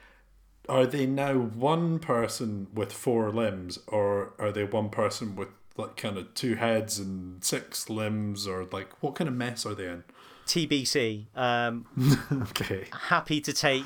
[0.68, 5.96] are they now one person with four limbs, or are they one person with like
[5.96, 9.86] kind of two heads and six limbs, or like what kind of mess are they
[9.86, 10.04] in?
[10.46, 11.26] TBC.
[11.36, 11.86] Um,
[12.50, 13.84] Okay, happy to take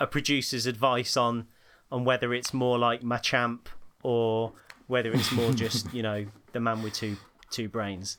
[0.00, 1.46] a producer's advice on
[1.90, 3.66] on whether it's more like Machamp
[4.02, 4.52] or
[4.86, 7.16] whether it's more just you know the man with two
[7.50, 8.18] two brains.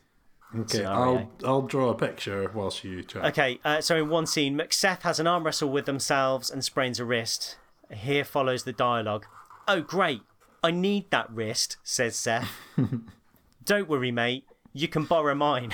[0.55, 0.97] okay, Scenario.
[0.99, 3.25] I'll I'll draw a picture whilst you chat.
[3.25, 6.99] Okay, uh, so in one scene, Macbeth has an arm wrestle with themselves and sprains
[6.99, 7.57] a wrist.
[7.91, 9.25] Here follows the dialogue.
[9.67, 10.21] Oh great,
[10.63, 12.49] I need that wrist, says Seth.
[13.65, 14.45] Don't worry, mate.
[14.71, 15.73] You can borrow mine.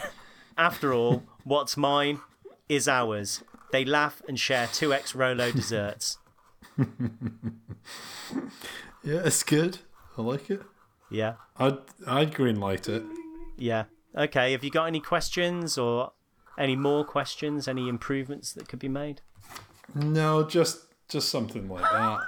[0.58, 2.19] After all, what's mine
[2.67, 3.43] is ours.
[3.71, 6.17] They laugh and share 2x Rolo desserts.
[9.04, 9.80] Yeah, it's good.
[10.17, 10.62] I like it.
[11.10, 11.36] Yeah.
[11.58, 13.04] I'd I'd green light it.
[13.58, 13.86] Yeah.
[14.17, 14.52] Okay.
[14.52, 16.12] Have you got any questions or
[16.58, 17.67] any more questions?
[17.67, 19.21] Any improvements that could be made?
[19.95, 22.19] No, just just something like that.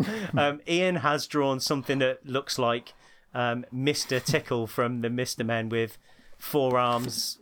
[0.36, 2.92] Um, Ian has drawn something that looks like
[3.34, 4.22] um, Mr.
[4.22, 5.44] Tickle from the Mr.
[5.46, 5.96] Men with
[6.38, 7.38] four arms.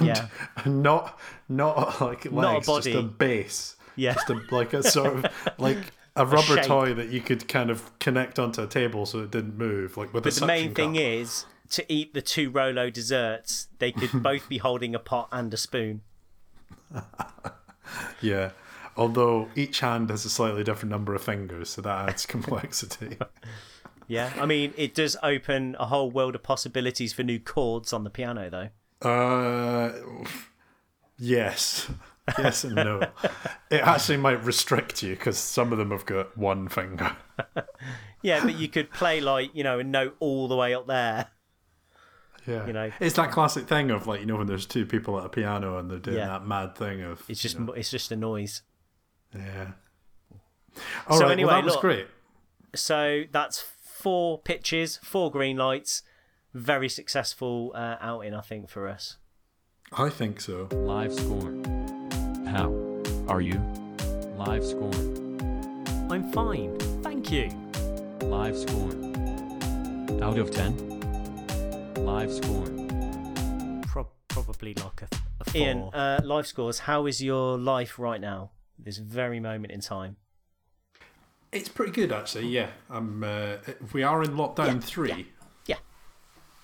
[0.00, 0.26] Yeah.
[0.66, 1.18] not
[1.48, 2.92] not like legs, body.
[2.92, 3.76] just a base.
[3.96, 4.14] Yeah.
[4.14, 5.78] Just a, like a sort of like
[6.16, 6.64] a rubber shape.
[6.64, 10.12] toy that you could kind of connect onto a table so it didn't move, like
[10.12, 11.02] with a But the main suction thing cup.
[11.02, 15.54] is to eat the two Rolo desserts, they could both be holding a pot and
[15.54, 16.00] a spoon.
[18.20, 18.50] yeah.
[18.96, 23.16] Although each hand has a slightly different number of fingers, so that adds complexity.
[24.08, 24.30] Yeah.
[24.38, 28.10] I mean, it does open a whole world of possibilities for new chords on the
[28.10, 29.08] piano, though.
[29.08, 29.92] uh,
[31.18, 31.88] yes,
[32.38, 33.00] yes and no.
[33.70, 37.16] it actually might restrict you because some of them have got one finger.
[38.22, 41.28] Yeah, but you could play like you know a note all the way up there.
[42.46, 42.90] Yeah, You know.
[42.98, 45.78] it's that classic thing of like you know when there's two people at a piano
[45.78, 46.26] and they're doing Yeah.
[46.26, 48.62] that mad thing of It's just you know, it's just a noise.
[49.34, 49.72] Yeah.
[51.06, 52.06] All So right, anyway, well, that was look- great.
[52.74, 56.02] So that's four pitches, four green lights.
[56.54, 59.16] Very successful uh, outing, I think, for us.
[59.92, 60.68] I think so.
[60.72, 61.50] Live score.
[62.46, 62.72] How
[63.28, 63.58] are you?
[64.36, 64.92] Live score.
[66.10, 67.48] I'm fine, thank you.
[68.22, 68.90] Live score.
[70.22, 71.94] Out of 10.
[71.96, 72.66] Live score.
[73.86, 75.08] Pro- probably like a,
[75.40, 75.60] a four.
[75.60, 76.80] Ian, uh, life scores.
[76.80, 78.50] How is your life right now?
[78.78, 80.16] This very moment in time.
[81.52, 82.48] It's pretty good actually.
[82.48, 83.22] Yeah, I'm.
[83.22, 83.56] Uh,
[83.92, 85.28] we are in lockdown three.
[85.66, 85.76] Yeah.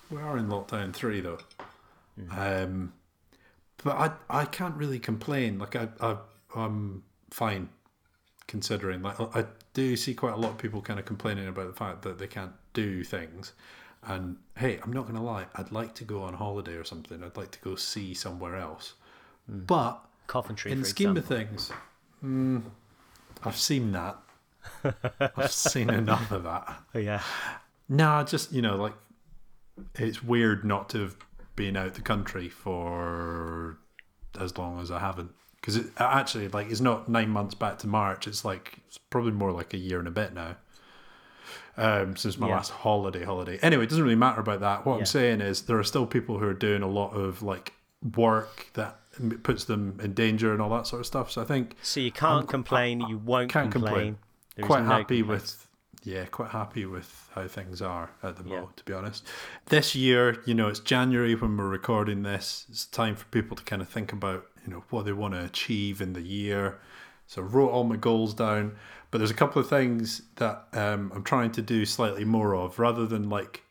[0.09, 1.39] We are in lockdown three though.
[2.31, 2.93] Um,
[3.83, 5.59] but I I can't really complain.
[5.59, 6.17] Like I, I
[6.55, 7.69] I'm fine
[8.47, 9.01] considering.
[9.01, 12.01] Like I do see quite a lot of people kind of complaining about the fact
[12.01, 13.53] that they can't do things.
[14.03, 15.45] And hey, I'm not gonna lie.
[15.55, 17.23] I'd like to go on holiday or something.
[17.23, 18.93] I'd like to go see somewhere else.
[19.47, 21.37] But Coventry, in the scheme example.
[21.37, 21.71] of things,
[22.23, 22.61] mm,
[23.43, 24.17] I've seen that.
[25.35, 26.81] I've seen enough of that.
[26.95, 27.21] Oh, yeah.
[27.87, 28.93] No, just you know, like
[29.95, 31.17] it's weird not to have
[31.55, 33.77] been out the country for
[34.39, 35.31] as long as I haven't.
[35.55, 38.27] Because it actually, like, it's not nine months back to March.
[38.27, 40.55] It's like it's probably more like a year and a bit now.
[41.77, 42.55] Um, since my Yeah.
[42.55, 43.57] last holiday, holiday.
[43.61, 44.85] Anyway, it doesn't really matter about that.
[44.85, 44.99] What Yeah.
[44.99, 47.73] I'm saying is there are still people who are doing a lot of like
[48.15, 48.98] work that
[49.43, 51.31] puts them in danger and all that sort of stuff.
[51.31, 53.01] So I think So you can't complain.
[53.01, 54.17] You won't can't complain.
[54.55, 54.67] complain.
[54.67, 55.57] Quite no happy complaints.
[55.57, 55.65] with
[56.05, 58.55] yeah quite happy with how things are at the Yeah.
[58.55, 59.25] moment to be honest
[59.65, 63.63] this year you know it's january when we're recording this it's time for people to
[63.65, 66.79] kind of think about you know what they want to achieve in the year
[67.27, 68.77] so I wrote all my goals down
[69.11, 72.79] but there's a couple of things that um, i'm trying to do slightly more of
[72.79, 73.63] rather than like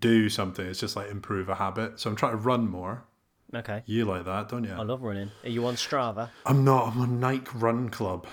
[0.00, 3.04] do something it's just like improve a habit so i'm trying to run more
[3.56, 3.82] Okay.
[3.86, 5.30] you like that don't you I love running.
[5.44, 6.30] Are you on Strava?
[6.46, 6.88] I'm not.
[6.94, 8.26] I'm on Nike Run Club.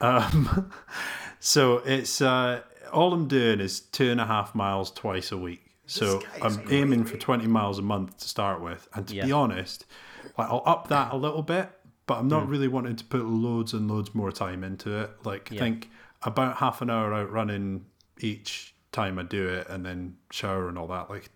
[0.00, 0.70] Um,
[1.40, 5.60] so it's uh, all I'm doing is two and a half miles twice a week.
[5.86, 8.88] So I'm aiming for 20 miles a month to start with.
[8.94, 9.84] And to be honest,
[10.38, 11.68] like I'll up that a little bit,
[12.06, 12.50] but I'm not Hmm.
[12.50, 15.10] really wanting to put loads and loads more time into it.
[15.24, 15.90] Like I think
[16.22, 17.84] about half an hour out running
[18.18, 21.10] each time I do it, and then shower and all that.
[21.10, 21.33] Like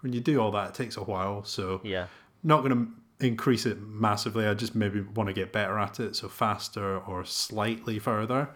[0.00, 1.44] when you do all that, it takes a while.
[1.44, 2.06] So Yeah.
[2.42, 2.72] not going
[3.20, 4.46] to increase it massively.
[4.46, 8.48] I just maybe want to get better at it, so faster or slightly further.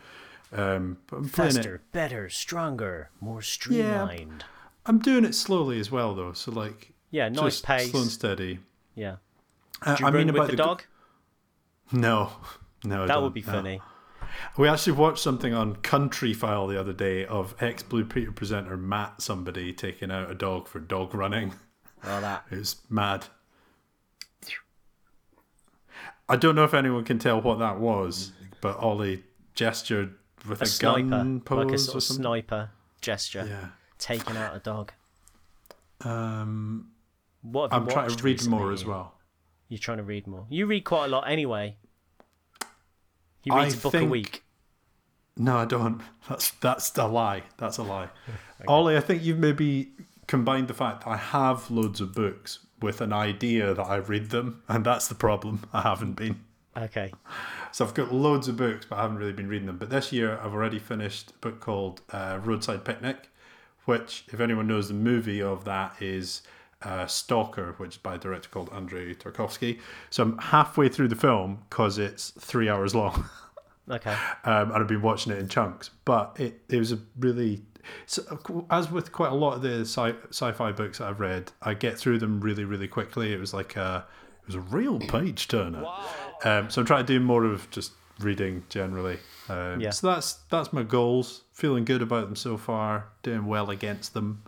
[0.53, 1.93] Um, but I'm Faster, it.
[1.93, 4.41] better, stronger, more streamlined.
[4.47, 4.47] Yeah,
[4.87, 6.33] I'm doing it slowly as well, though.
[6.33, 7.91] So like, Yeah, nice pace.
[7.91, 8.61] slow and steady.
[8.95, 9.17] Yeah.
[9.83, 10.83] Uh, Do you I mean about the, the go- dog?
[11.93, 12.31] No,
[12.85, 13.53] no, I That would be no.
[13.53, 13.81] funny.
[14.57, 19.23] We actually watched something on Countryfile the other day of ex Blue Peter presenter Matt
[19.23, 21.55] somebody taking out a dog for dog running.
[22.05, 22.45] Oh, that.
[22.51, 23.27] Was mad.
[26.29, 29.23] I don't know if anyone can tell what that was, but Ollie
[29.55, 30.15] gestured
[30.49, 31.09] with a, A sniper.
[31.11, 32.71] gun pose Like a or sort of sniper
[33.03, 33.45] gesture.
[33.47, 33.69] Yeah.
[33.99, 34.93] Taking out a dog.
[36.01, 36.91] Um,
[37.43, 39.15] What have I'm trying to read more as well.
[39.69, 40.47] You're trying to read more.
[40.49, 41.77] You read quite a lot anyway.
[43.45, 44.43] He I reads a book a think- week.
[45.37, 46.01] No, I don't.
[46.29, 47.43] That's that's a lie.
[47.59, 48.09] That's a lie.
[48.69, 49.91] Ollie, I think you've maybe
[50.29, 54.31] combined the fact that I have loads of books with an idea that I read
[54.31, 55.69] them, and that's the problem.
[55.73, 56.41] I haven't been.
[56.77, 57.13] Okay.
[57.73, 59.79] So I've got loads of books, but I haven't really been reading them.
[59.79, 63.29] But this year, I've already finished a book called uh, Roadside Picnic,
[63.87, 66.43] which, if anyone knows the movie of that, is
[66.85, 69.81] uh, Stalker, which is by a director called Andrei Tarkovsky.
[70.11, 73.29] So I'm halfway through the film because it's three hours long.
[73.87, 74.13] Okay.
[74.45, 75.91] um, and I've been watching it in chunks.
[76.07, 77.61] But it, it was a really,
[78.07, 81.75] so, as with quite a lot of the sci- sci-fi books that I've read, I
[81.75, 83.35] get through them really, really quickly.
[83.35, 84.07] It was like a,
[84.41, 85.85] it was a real page turner.
[86.45, 89.19] Um, so I'm trying to do more of just reading generally.
[89.51, 89.91] Um, Yeah.
[89.91, 91.43] So that's that's my goals.
[91.53, 93.09] Feeling good about them so far.
[93.23, 94.45] Doing well against them.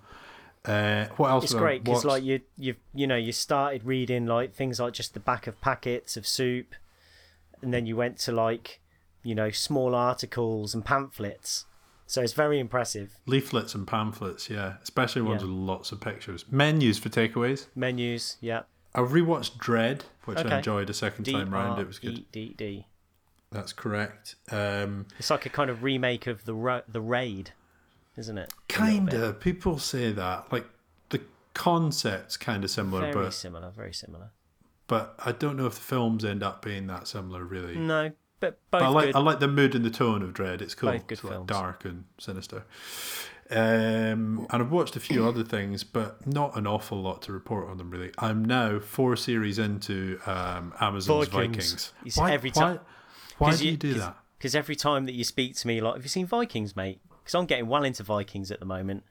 [0.67, 1.45] Uh, what else?
[1.45, 5.15] It's great because like you you you know you started reading like things like just
[5.15, 6.75] the back of packets of soup,
[7.63, 8.81] and then you went to like
[9.23, 11.67] you know small articles and pamphlets.
[12.09, 13.17] So it's very impressive.
[13.27, 14.49] leaflets and pamphlets.
[14.49, 15.49] Yeah, especially ones Yeah.
[15.49, 16.45] with lots of pictures.
[16.51, 17.67] Menus for takeaways.
[17.75, 18.63] Menus, yeah.
[18.95, 20.49] I rewatched Dredd, which Okay.
[20.49, 21.81] I enjoyed a second time round.
[21.81, 22.19] It was good.
[22.19, 22.87] E D D.
[23.51, 24.37] That's correct.
[24.51, 27.53] Um, It's like a kind of remake of the Ra- the raid,
[28.17, 28.53] isn't it?
[28.69, 28.77] Bit.
[28.77, 29.33] kinda.
[29.35, 30.51] People say that.
[30.53, 30.67] Like
[31.11, 31.21] the
[31.55, 33.71] concept's kind of similar, Very but similar.
[33.71, 34.31] Very similar.
[34.87, 37.45] but I don't know if the films end up being that similar.
[37.45, 37.77] Really.
[37.77, 39.17] No, but both But I like good.
[39.17, 40.61] I like the mood and the tone of Dredd.
[40.63, 40.93] It's cool.
[40.93, 41.49] Both good it's like films.
[41.49, 42.65] dark and sinister.
[43.49, 47.69] Um, and I've watched a few other things, but not an awful lot to report
[47.69, 47.91] on them.
[47.91, 51.55] Really, I'm now four series into um, Amazon's Vikings.
[51.55, 51.93] Vikings.
[52.03, 52.81] You see, every time-
[53.39, 54.17] Why do you, do that?
[54.37, 57.01] Because every time that you speak to me, like, have you seen Vikings, mate?
[57.27, 59.03] Because I'm getting well into Vikings at the moment.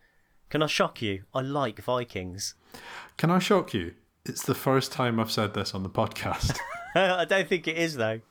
[0.49, 1.23] Can I shock you?
[1.33, 2.55] I like Vikings.
[3.17, 3.93] Can I shock you?
[4.25, 6.57] It's the first time I've said this on the podcast.
[6.95, 8.21] I don't think it is though.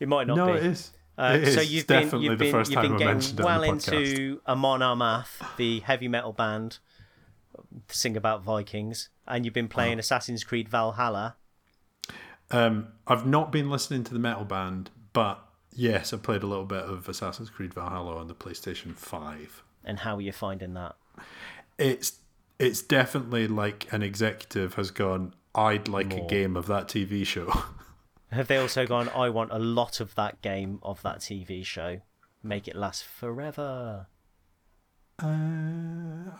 [0.00, 0.52] It might not no, be.
[0.52, 0.92] it is.
[1.18, 1.54] Uh, it is.
[1.54, 4.80] so It's you've been you've the been first you've time been getting well into Amon
[4.80, 6.78] Amarth, the heavy metal band,
[7.90, 9.68] sing about Vikings, and you've been Oh.
[9.68, 11.36] playing Assassin's Creed Valhalla.
[12.50, 15.43] Um, I've not been listening to the metal band, but
[15.74, 19.62] yes, I played a little bit of Assassin's Creed Valhalla on the PlayStation Five.
[19.84, 20.96] And how are you finding that?
[21.78, 22.20] It's
[22.58, 25.34] it's definitely like an executive has gone.
[25.54, 26.24] I'd like More.
[26.24, 27.52] a game of that TV show.
[28.32, 29.08] Have they also gone?
[29.10, 32.00] I want a lot of that game of that TV show.
[32.42, 34.06] Make it last forever.
[35.22, 35.26] Uh,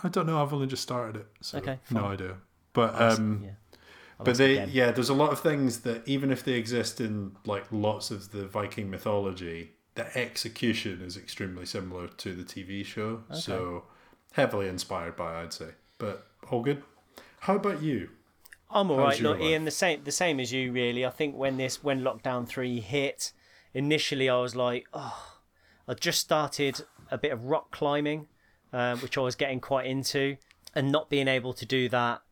[0.02, 0.42] I don't know.
[0.42, 2.36] I've only just started it, so Okay, no idea.
[2.72, 3.50] But um, yeah.
[4.18, 4.70] But they again.
[4.72, 8.32] yeah, there's a lot of things that even if they exist in like lots of
[8.32, 13.24] the Viking mythology, the execution is extremely similar to the TV show.
[13.32, 13.84] So
[14.32, 15.70] heavily inspired by, I'd say.
[15.98, 16.82] But all good.
[17.40, 18.10] How about you?
[18.70, 19.20] I'm all How's right.
[19.20, 19.48] Look, life?
[19.48, 20.72] Ian, the same the same as you.
[20.72, 23.32] Really, I think when this when lockdown three hit,
[23.72, 25.36] initially I was like, oh,
[25.86, 28.26] I just started a bit of rock climbing,
[28.72, 30.36] uh, which I was getting quite into,
[30.74, 32.22] and not being able to do that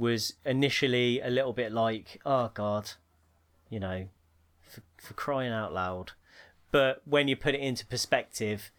[0.00, 2.92] was initially a little bit like, oh god,
[3.68, 4.08] you know,
[4.68, 6.12] for, for crying out loud.
[6.72, 8.70] But when you put it into perspective,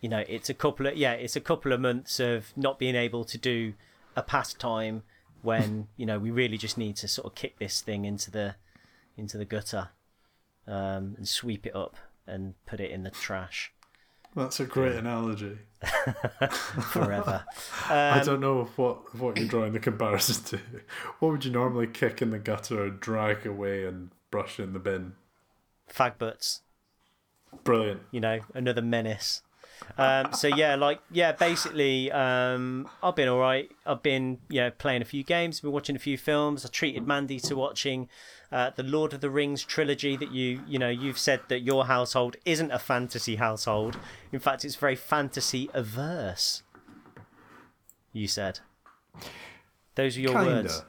[0.00, 2.94] you know, it's a couple of yeah, it's a couple of months of not being
[2.94, 3.74] able to do
[4.14, 5.02] a pastime
[5.42, 8.54] when you know we really just need to sort of kick this thing into the
[9.16, 9.88] into the gutter
[10.66, 13.72] um, and sweep it up and put it in the trash
[14.36, 15.58] That's a great analogy.
[16.92, 17.44] forever.
[17.88, 20.60] I Um, don't know what what you're drawing the comparison to.
[21.18, 24.78] What would you normally kick in the gutter, or drag away, and brush in the
[24.78, 25.14] bin?
[25.90, 26.62] Fag butts,
[27.64, 28.02] Brilliant.
[28.10, 29.42] you know, another menace.
[29.98, 33.70] Um, so yeah, like yeah, basically, um, I've been all right.
[33.84, 36.64] I've been yeah playing a few games, been watching a few films.
[36.64, 38.08] I treated Mandy to watching
[38.52, 41.86] uh, the Lord of the Rings trilogy that you you know you've said that your
[41.86, 43.98] household isn't a fantasy household.
[44.32, 46.62] In fact, it's very fantasy averse.
[48.12, 48.60] You said.
[49.94, 50.50] Those are your Kinda.
[50.50, 50.84] words.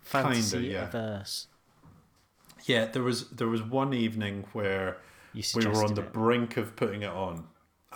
[0.00, 0.88] Fantasy Kinda, yeah.
[0.88, 1.48] averse.
[2.64, 4.98] Yeah, there was there was one evening where
[5.34, 6.12] we were on the it.
[6.12, 7.46] brink of putting it on.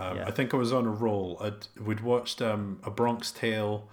[0.00, 0.24] Um, Yeah.
[0.26, 1.36] I think I was on a roll.
[1.40, 3.88] I'd, we'd watched um, a Bronx Tale.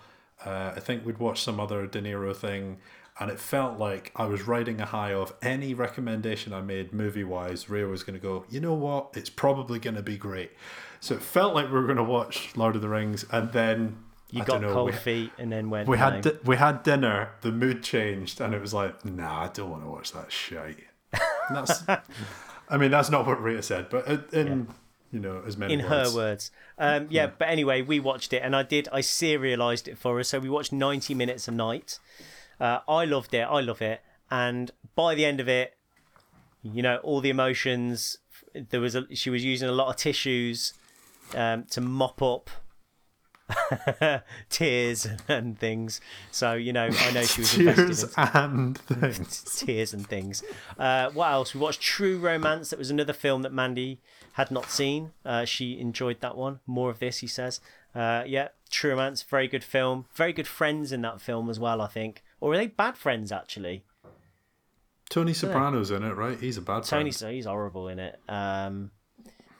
[0.46, 2.78] Uh, I think we'd watched some other De Niro thing,
[3.20, 7.24] and it felt like I was riding a high of any recommendation I made movie
[7.24, 7.70] wise.
[7.70, 9.10] Ray was going to go, you know what?
[9.16, 10.52] It's probably going to be great.
[11.00, 13.98] So it felt like we were going to watch Lord of the Rings, and then
[14.30, 15.88] You I got know, cold we- feet and then went.
[15.90, 16.04] we no.
[16.04, 17.32] had di- we had dinner.
[17.42, 20.84] The mood changed, and it was like, nah, I don't want to watch that shite.
[21.14, 21.84] And that's,
[22.70, 24.68] I mean, that's not what Rita said, but in, in
[25.12, 26.12] you know as many in words.
[26.12, 26.52] her words.
[26.78, 28.88] Um, yeah, but anyway, we watched it, and I did.
[28.92, 32.00] I serialized it for us, so we watched ninety minutes a night.
[32.60, 33.42] Uh, I loved it.
[33.42, 35.78] I love it, and by the end of it,
[36.64, 38.18] you know, all the emotions.
[38.70, 39.16] There was a.
[39.16, 40.74] She was using a lot of tissues
[41.36, 42.50] um, to mop up
[44.50, 46.02] tears and things.
[46.32, 49.44] So you know, I know she was invested in Tears and things.
[49.66, 50.44] tears and things.
[50.78, 51.54] Uh, what else?
[51.54, 52.70] We watched True Romance.
[52.70, 54.02] That was another film that Mandy
[54.34, 55.12] had not seen.
[55.26, 56.60] Uh, she enjoyed that one.
[56.66, 57.60] More of this, he says.
[57.96, 60.06] Uh, yeah, True Romance, very good film.
[60.14, 62.24] Very good friends in that film as well, I think.
[62.40, 63.84] Or are they bad friends actually?
[65.10, 66.38] Tony Soprano's in it, right?
[66.40, 67.16] He's a bad Tony, friend.
[67.16, 68.20] so he's horrible in it.
[68.28, 68.92] Um,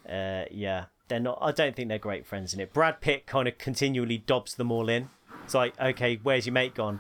[0.08, 1.38] uh, yeah, they're not.
[1.42, 2.74] I don't think they're great friends in it.
[2.74, 5.10] Brad Pitt kind of continually dobs them all in.
[5.44, 7.00] It's like, okay, where's your mate gone?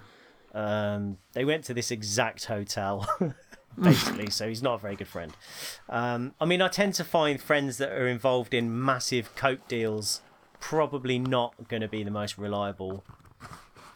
[0.54, 3.08] Um, they went to this exact hotel,
[3.82, 4.30] basically.
[4.30, 5.34] so he's not a very good friend.
[5.90, 10.22] Um, I mean, I tend to find friends that are involved in massive coke deals
[10.60, 13.04] probably not going to be the most reliable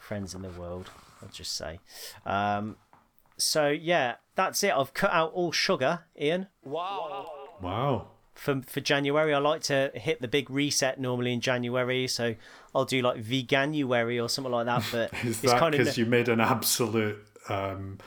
[0.00, 0.90] friends in the world.
[1.22, 1.80] I'll just say.
[2.26, 2.76] Um,
[3.36, 4.72] so yeah, that's it.
[4.72, 7.30] I've cut out all sugar, Ian Wow.
[7.60, 8.08] Wow.
[8.42, 9.32] For for January.
[9.32, 12.34] I like to hit the big reset normally in January, so
[12.74, 14.84] I'll do like veganuary or something like that.
[14.90, 17.98] But Is it's that kind of because you made an absolute um,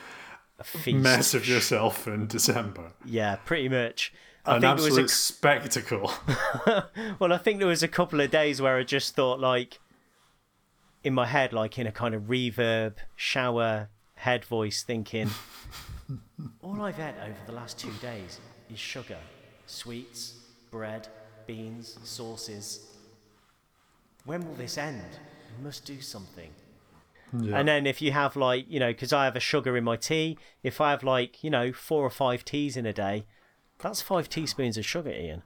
[0.88, 2.91] mess of yourself in December?
[3.05, 4.13] Yeah, pretty much.
[4.45, 6.11] I An think there was absolute a, spectacle.
[7.19, 9.79] well, I think there was a couple of days where I just thought like
[11.03, 15.29] in my head, like in a kind of reverb shower head voice, thinking,
[16.61, 19.17] all I've had over the last two days is sugar,
[19.66, 20.39] sweets,
[20.72, 21.07] bread,
[21.47, 22.88] beans, sauces.
[24.26, 25.01] When will this end?
[25.57, 26.49] I must do something.
[27.39, 27.59] Yeah.
[27.59, 29.95] And then if you have like, you know, because I have a sugar in my
[29.95, 33.26] tea, if I have like, you know, four or five teas in a day,
[33.80, 35.43] That's five teaspoons of sugar, Ian.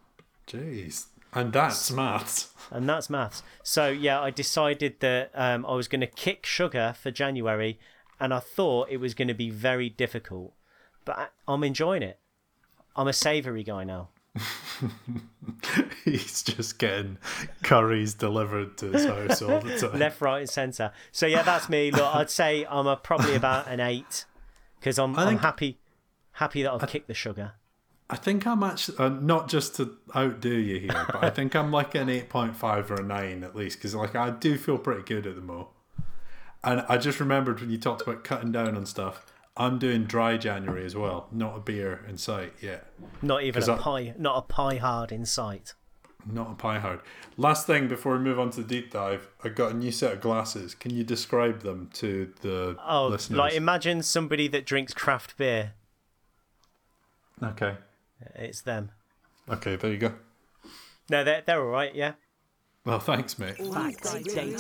[0.48, 1.08] Jeez.
[1.34, 2.54] And that's maths.
[2.72, 3.44] and that's maths.
[3.64, 7.80] So yeah, I decided that um, I was going to kick sugar for January,
[8.20, 10.54] and I thought it was going to be very difficult,
[11.06, 12.20] but I'm enjoying it.
[12.96, 14.10] I'm a savoury guy now.
[16.06, 17.18] He's just getting
[17.64, 20.00] curries delivered to his house all the time.
[20.00, 20.92] Left, right, and centre.
[21.12, 21.92] So yeah, that's me.
[21.92, 24.26] Look, I'd say I'm a, probably about an eight
[24.80, 25.80] because I'm, I I'm happy,
[26.34, 27.54] happy that I've kicked the sugar.
[28.10, 31.72] I think I'm actually uh, not just to outdo you here, but I think I'm
[31.72, 35.28] like an 8.5 or a 9 at least because like I do feel pretty good
[35.28, 35.70] at the mo.
[36.64, 39.29] And I just remembered when you talked about cutting down on stuff.
[39.60, 42.88] I'm doing dry January as well, not a beer in sight yet.
[43.22, 45.74] Not even a I, pie, not a pie hard in sight.
[46.26, 47.02] Not a pie hard.
[47.38, 50.14] Last thing before we move on to the deep dive, I got a new set
[50.14, 50.76] of glasses.
[50.76, 53.38] Can you describe them to the Oh, listeners?
[53.38, 55.74] like imagine somebody that drinks craft beer.
[57.44, 57.76] okay.
[58.36, 58.92] It's them.
[59.50, 60.14] Okay, there you go.
[61.10, 61.94] No, they're they're all right.
[61.96, 62.14] Yeah.
[62.90, 63.56] Well, thanks, mate.
[63.72, 64.58] Facts, data,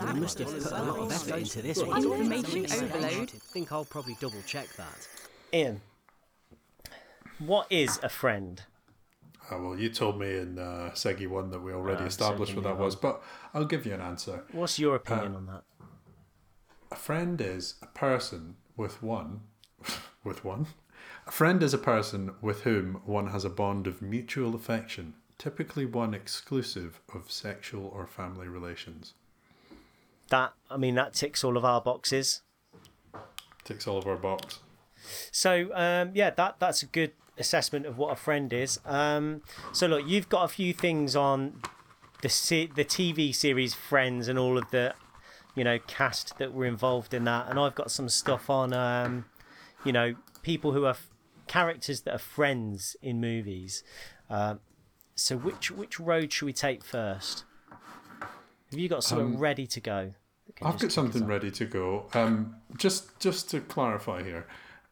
[0.00, 2.02] I must have put a lot of effort into this one.
[2.02, 3.30] Information overload.
[3.34, 5.08] I think I'll probably double check that.
[5.52, 5.82] Ian,
[7.38, 8.62] what is a friend?
[9.50, 12.64] Oh, well, you told me in uh, Segi 1 that we already Ah, established what
[12.64, 13.22] that was, but
[13.52, 14.44] I'll give you an answer.
[14.52, 15.64] What's your opinion on that?
[16.90, 19.42] A friend is a person with one,
[20.24, 20.66] with one.
[21.26, 25.86] A friend is a person with whom one has a bond of mutual affection, typically
[25.86, 29.14] one exclusive of sexual or family relations.
[30.28, 32.42] That I mean, that ticks all of our boxes.
[33.64, 34.60] Ticks all of our box.
[35.32, 38.78] So um, yeah, that that's a good assessment of what a friend is.
[38.84, 39.40] Um,
[39.72, 41.62] so look, you've got a few things on
[42.20, 44.94] the se- the TV series Friends and all of the
[45.56, 49.24] you know cast that were involved in that, and I've got some stuff on um,
[49.86, 51.08] you know people who are f-
[51.46, 53.82] characters that are friends in movies.
[54.28, 54.60] Um,
[55.20, 57.44] so which which road should we take first?
[58.70, 60.14] Have you got something ready to go?
[60.62, 62.06] I've got something ready to go.
[62.14, 64.46] Um, just just to clarify here,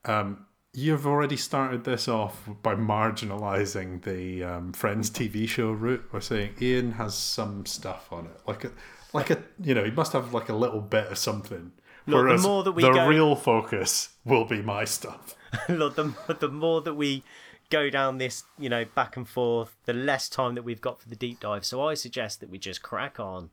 [0.04, 6.18] um, you've already started this off by marginalising the um, Friends TV show route by
[6.18, 8.72] saying Ian has some stuff on it, like a
[9.14, 11.72] like a you know he must have like a little bit of something.
[12.06, 15.34] Look, the more that we the go- real focus will be my stuff.
[15.70, 17.22] Look, the, the more that we
[17.70, 21.08] go down this, you know, back and forth, the less time that we've got for
[21.08, 21.64] the deep dive.
[21.64, 23.50] So I suggest that we just crack on.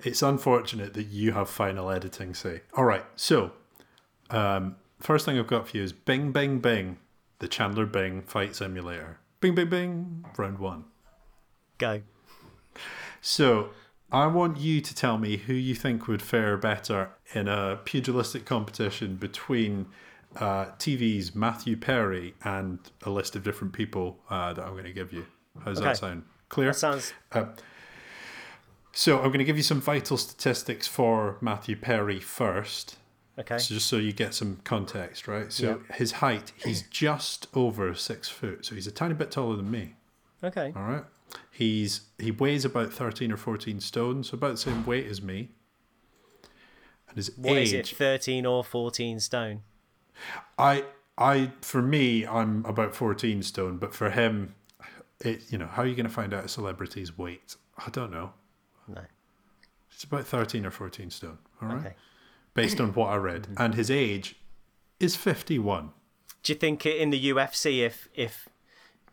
[0.00, 2.62] It's unfortunate that you have final editing say.
[2.76, 3.52] All right, so
[4.30, 6.98] um, first thing I've got for you is Bing Bing Bing,
[7.38, 9.18] the Chandler Bing fight simulator.
[9.40, 10.84] Bing Bing Bing, round one.
[11.78, 12.02] Go.
[13.20, 13.70] So
[14.12, 18.44] I want you to tell me who you think would fare better in a pugilistic
[18.44, 19.86] competition between
[20.36, 24.92] uh, TV's Matthew Perry and a list of different people uh, that I'm going to
[24.92, 25.26] give you.
[25.64, 25.86] How's Okay.
[25.88, 26.24] that sound?
[26.48, 26.68] Clear?
[26.68, 27.12] That sounds
[28.92, 32.96] So I'm going to give you some vital statistics for Matthew Perry first.
[33.38, 33.58] okay.
[33.58, 35.52] So just so you get some context, right?
[35.52, 38.64] So his height, he's just over six foot.
[38.64, 39.94] So he's a tiny bit taller than me.
[40.42, 40.72] Okay.
[40.76, 41.04] All right.
[41.50, 45.48] He's he weighs about thirteen or fourteen stone, so about the same weight as me.
[47.08, 49.62] And his What is age, it, 13 or 14 stone?
[50.58, 50.84] I
[51.18, 54.54] I for me, I'm about fourteen stone, but for him,
[55.20, 57.56] it you know how are you going to find out a celebrity's weight?
[57.78, 58.32] I don't know.
[58.88, 59.02] No.
[59.92, 61.38] It's about thirteen or fourteen stone.
[61.62, 61.94] All right, Okay.
[62.54, 63.62] based on what I read, mm-hmm.
[63.62, 64.36] and his age
[65.00, 65.90] is fifty-one.
[66.42, 68.48] Do you think in the UFC, if if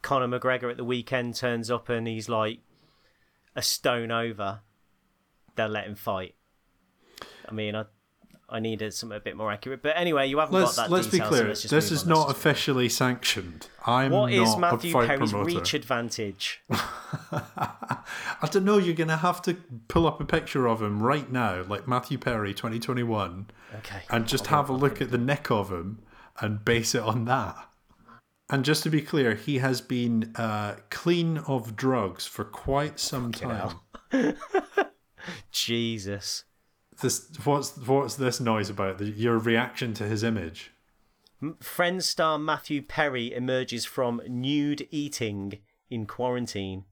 [0.02, 2.60] Conor McGregor at the weekend turns up and he's like
[3.56, 4.62] a stone over,
[5.56, 6.36] they'll let him fight?
[7.48, 7.86] I mean, I
[8.52, 9.82] I needed something a bit more accurate.
[9.82, 11.48] But anyway, you haven't Let's got that let's be detail, so clear.
[11.48, 13.68] let's this is not officially sanctioned.
[13.86, 15.56] I'm What not is a Matthew fight Perry's promoter.
[15.60, 16.62] reach advantage?
[17.32, 18.78] I don't know.
[18.78, 19.56] You're gonna have to
[19.88, 23.48] pull up a picture of him right now, like Matthew Perry, 2021,
[23.78, 24.02] Okay.
[24.10, 26.00] and just have a look at the neck of him
[26.40, 27.56] and base it on that.
[28.50, 33.32] And just to be clear, he has been uh, clean of drugs for quite some
[33.32, 33.78] time.
[35.52, 36.44] Jesus.
[37.02, 39.00] This what's what's this noise about?
[39.00, 40.72] The, your reaction to his image?
[41.60, 46.86] Friends star Matthew Perry emerges from nude eating in quarantine.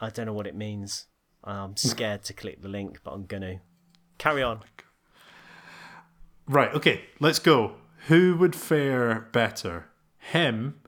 [0.00, 1.06] I don't know what it means.
[1.44, 3.60] I'm scared to click the link, but I'm gonna.
[4.18, 4.60] Carry on.
[6.46, 6.74] Right.
[6.74, 7.02] Okay.
[7.20, 7.76] Let's go.
[8.08, 9.88] Who would fare better,
[10.18, 10.80] him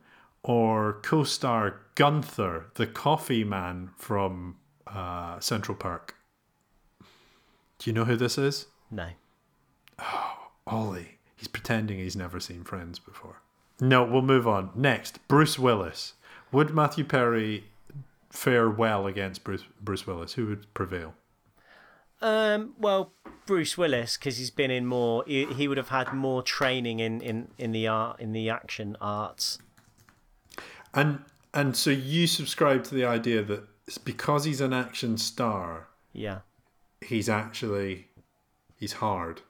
[0.43, 4.57] or co-star Gunther, the coffee man from
[4.87, 6.15] uh, Central Park?
[7.79, 8.67] Do you know who this is?
[8.89, 9.09] No.
[9.99, 11.17] Oh, Ollie.
[11.35, 13.41] He's pretending he's never seen Friends before.
[13.81, 14.69] No, we'll move on.
[14.75, 16.13] Next, Bruce Willis.
[16.51, 17.65] Would Matthew Perry
[18.29, 20.33] fare well against Bruce Bruce Willis?
[20.33, 21.15] Who would prevail?
[22.21, 23.11] Um, well,
[23.45, 25.25] Bruce Willis, because he's been in more.
[25.27, 28.95] He, he would have had more training in, in, in the art in the action
[29.01, 29.59] arts.
[30.93, 31.19] And
[31.53, 36.39] and so you subscribe to the idea that it's because he's an action star, Yeah,
[37.05, 38.07] he's actually
[38.75, 39.41] he's hard.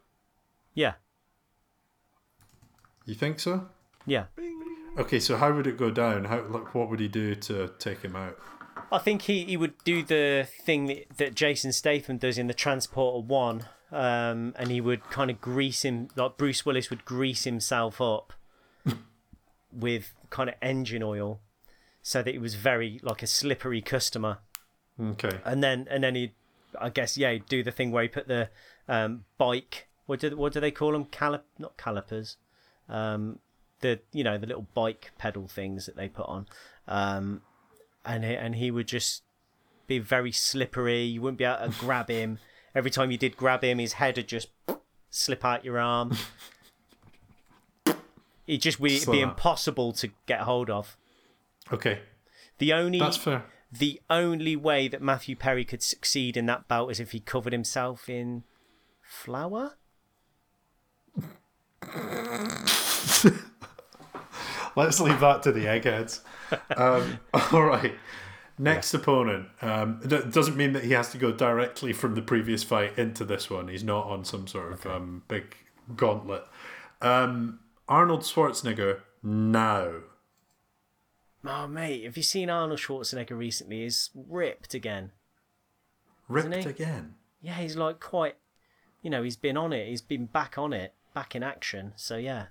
[0.73, 0.93] yeah,
[3.05, 3.67] You think so?
[4.05, 4.25] yeah.
[4.97, 6.25] Okay, so how would it go down?
[6.25, 8.37] How like what would he do to take him out?
[8.91, 12.53] I think he, he would do the thing that, that Jason Statham does in the
[12.53, 17.43] Transporter One, um, and he would kind of grease him like Bruce Willis would grease
[17.43, 18.33] himself up
[19.71, 21.39] with kind of engine oil,
[22.03, 24.39] so that he was very like a slippery customer.
[25.01, 25.39] Okay.
[25.43, 26.33] and then and then he
[26.79, 28.49] i guess yeah do the thing where you put the
[28.87, 32.37] um bike what do what do they call them calip not calipers
[32.89, 33.39] um
[33.83, 36.47] the you know the little bike pedal things that they put on.
[36.87, 37.41] Um
[38.03, 39.21] and he, and he would just
[39.85, 41.03] be very slippery.
[41.03, 42.39] You wouldn't be able to grab him.
[42.73, 44.49] Every time you did grab him his head would just
[45.11, 46.17] slip out your arm.
[48.45, 50.97] It just it'd be impossible to get hold of.
[51.71, 51.99] Okay.
[52.57, 53.45] the only That's fair.
[53.77, 57.53] The only way that Matthew Perry could succeed in that bout is if he covered
[57.53, 58.43] himself in
[59.01, 59.77] flour.
[64.75, 66.21] Let's leave that to the eggheads.
[66.75, 67.19] Um,
[67.51, 67.93] all right.
[68.59, 69.47] Next opponent.
[69.61, 73.25] Um, it doesn't mean that he has to go directly from the previous fight into
[73.25, 73.67] this one.
[73.67, 75.55] He's not on some sort of um, big
[75.95, 76.45] gauntlet.
[77.01, 77.59] Um,
[77.89, 79.93] Arnold Schwarzenegger now.
[81.45, 83.81] Oh mate, have you seen Arnold Schwarzenegger recently?
[83.83, 85.11] He's ripped again.
[86.29, 87.15] Ripped again.
[87.41, 88.35] Yeah, he's like quite.
[89.01, 89.87] You know, he's been on it.
[89.89, 91.91] He's been back on it, back in action.
[91.97, 92.45] So yeah.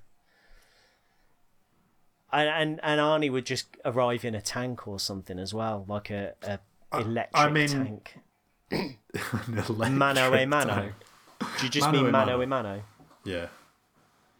[2.30, 6.10] And and, and Arnie would just arrive in a tank or something as well, like
[6.10, 6.58] a, a
[6.98, 8.18] electric mean, tank.
[8.72, 10.74] An Mano a mano.
[10.74, 10.92] tank.
[11.40, 12.42] Do you just Mano mean mano mano.
[12.42, 12.82] a mano?
[13.24, 13.46] Yeah.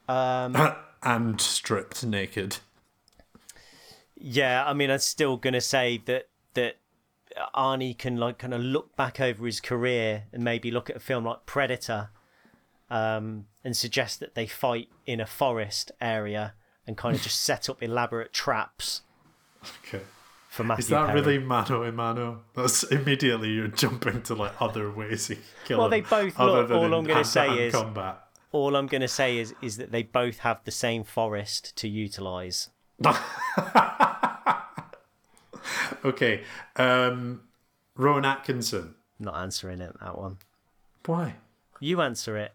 [0.09, 2.59] Um, and stripped naked.
[4.23, 6.77] Yeah, I mean, I'm still gonna say that that
[7.55, 11.01] Arnie can like kind of look back over his career and maybe look at a
[11.01, 12.11] film like Predator,
[12.91, 16.55] um, and suggest that they fight in a forest area
[16.87, 19.03] and kind of just set up elaborate traps
[19.87, 20.03] Okay.
[20.49, 20.83] for Matthew.
[20.83, 21.21] Is that Perry.
[21.21, 22.43] really mano a mano?
[22.55, 26.93] That's immediately you're jumping to like other ways he kill Well, they both look- all
[26.95, 28.19] I'm gonna say is- combat.
[28.53, 32.69] All I'm gonna say is is that they both have the same forest to utilize.
[36.05, 36.43] Okay.
[36.77, 37.43] Um,
[37.97, 38.95] Rowan Atkinson.
[39.21, 40.39] Not answering it that one.
[41.07, 41.37] Why?
[41.81, 42.53] You answer it.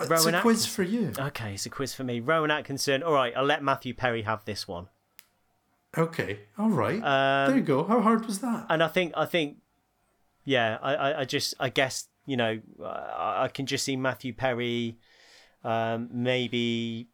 [0.00, 1.12] It's Rowan a quiz for you.
[1.18, 2.20] Okay, it's a quiz for me.
[2.20, 3.02] Rowan Atkinson.
[3.02, 4.88] All right, I'll let Matthew Perry have this one.
[5.96, 6.40] Okay.
[6.58, 7.02] All right.
[7.02, 7.84] Um, there you go.
[7.84, 8.66] How hard was that?
[8.70, 9.58] and I think I think
[10.44, 14.32] yeah I, I, I just I guess you know I, I can just see Matthew
[14.32, 14.96] Perry
[15.62, 17.08] um, maybe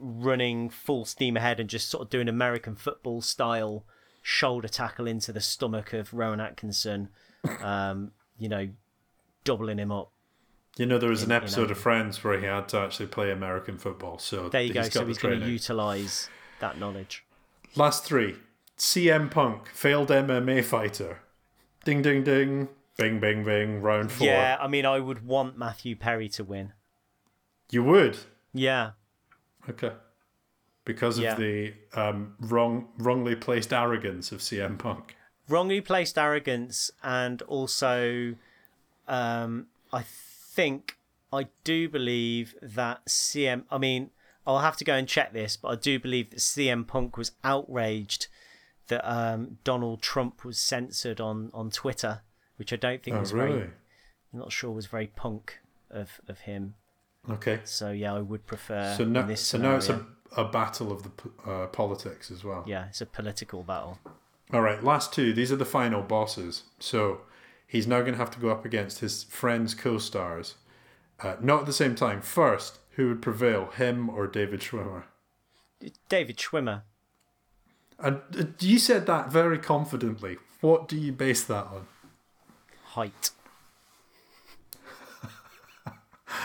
[0.00, 3.84] running full steam ahead and just sort of doing American football style
[4.22, 7.08] shoulder tackle into the stomach of Rowan Atkinson
[7.62, 8.68] um, you know
[9.44, 10.10] doubling him up
[10.76, 13.06] You know, there was an in- in episode of Friends where he had to actually
[13.06, 14.18] play American football.
[14.18, 16.28] So there you go he's so he's going to utilize
[16.60, 17.24] that knowledge
[17.76, 18.36] Last three.
[18.76, 21.20] CM Punk, failed MMA fighter.
[21.84, 22.68] Ding, ding, ding.
[22.96, 23.80] Bing, bing, bing.
[23.82, 24.26] Round four.
[24.26, 26.72] yeah I mean I would want Matthew Perry to win
[27.70, 28.18] You would.
[28.52, 28.90] yeah
[29.68, 29.92] Okay.
[30.84, 31.34] Because of Yeah.
[31.34, 35.14] the um, wrong, wrongly placed arrogance of CM Punk.
[35.48, 38.34] wrongly placed arrogance and also
[39.06, 40.98] um i think
[41.32, 44.10] i do believe that cm i mean
[44.46, 47.32] i'll have to go and check this but i do believe that cm punk was
[47.44, 48.26] outraged
[48.88, 52.20] that um donald trump was censored on on twitter
[52.56, 53.52] which i don't think Oh, was really?
[53.58, 53.70] very
[54.34, 55.60] i'm not sure was very punk
[55.90, 56.74] of of him
[57.30, 57.60] Okay.
[57.64, 60.04] so yeah i would prefer So, no, so now it's a,
[60.36, 61.10] a battle of the
[61.50, 62.64] uh, politics as well.
[62.66, 63.98] yeah it's a political battle
[64.52, 65.34] All right, last two.
[65.34, 66.62] These are the final bosses.
[66.80, 67.20] So
[67.66, 70.54] he's now going to have to go up against his friends' co-stars,
[71.22, 72.22] uh, not at the same time.
[72.22, 75.02] First, who would prevail, him or David Schwimmer?
[76.08, 76.82] david schwimmer
[77.98, 80.38] And uh, you said that very confidently.
[80.62, 81.86] What do you base that on?
[82.96, 83.30] height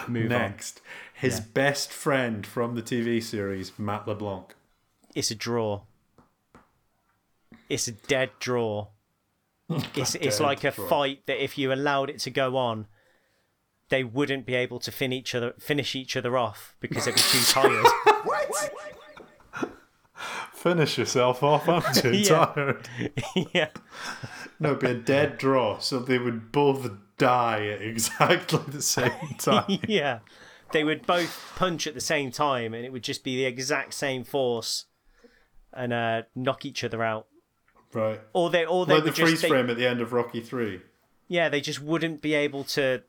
[0.08, 0.30] Move on.
[0.40, 0.82] Next,
[1.14, 4.54] his best friend from the TV series, Matt LeBlanc.
[5.16, 5.82] it's a draw.
[7.70, 8.88] It's a dead draw.
[9.96, 10.88] It's it's like a draw.
[10.88, 12.88] fight that if you allowed it to go on,
[13.90, 17.22] they wouldn't be able to fin each other finish each other off because they'd be
[17.22, 17.86] too tired.
[20.54, 21.68] Finish yourself off.
[21.68, 22.46] I'm too Yeah.
[22.46, 22.90] tired.
[23.54, 23.70] yeah.
[24.60, 26.90] No, it'd be a dead draw, so they would both
[27.24, 29.80] die at exactly the same time.
[29.88, 30.20] yeah.
[30.72, 33.94] They would both punch at the same time, and it would just be the exact
[33.94, 34.86] same force,
[35.72, 37.28] and uh, knock each other out.
[37.94, 38.20] right.
[38.34, 40.14] Or they, or they Like the would just, freeze they- frame at the end of
[40.14, 40.82] Rocky Three.
[41.28, 43.04] yeah, they just wouldn't be able to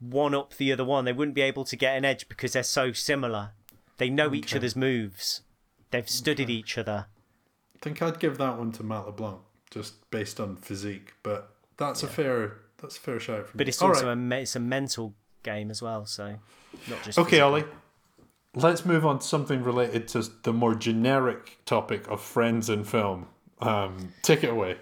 [0.00, 1.04] one up the other one.
[1.04, 3.52] They wouldn't be able to get an edge because they're so similar.
[3.98, 5.42] They know each other's moves.
[5.90, 7.06] They've studied each other.
[7.74, 9.38] I think I'd give that one to Matt LeBlanc,
[9.70, 11.14] just based on physique.
[11.22, 13.68] But that's a fair that's a fair shout from But me.
[13.70, 14.12] it's All also right.
[14.12, 16.06] a me- it's a mental game as well.
[16.06, 16.36] So
[16.88, 17.48] not just Okay, physical.
[17.48, 17.64] Ollie.
[18.54, 23.26] Let's move on to something related to the more generic topic of friends in film.
[23.60, 24.76] Um, take it away.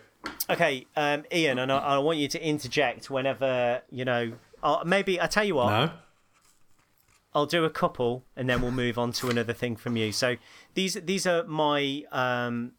[0.49, 4.33] Okay, um, Ian, and I, I want you to interject whenever you know.
[4.63, 5.71] I'll, maybe I tell you what.
[5.71, 5.93] Now,
[7.35, 10.13] I'll do a couple, and then we'll move on to another thing from you.
[10.13, 10.37] So
[10.75, 12.73] these these are my um,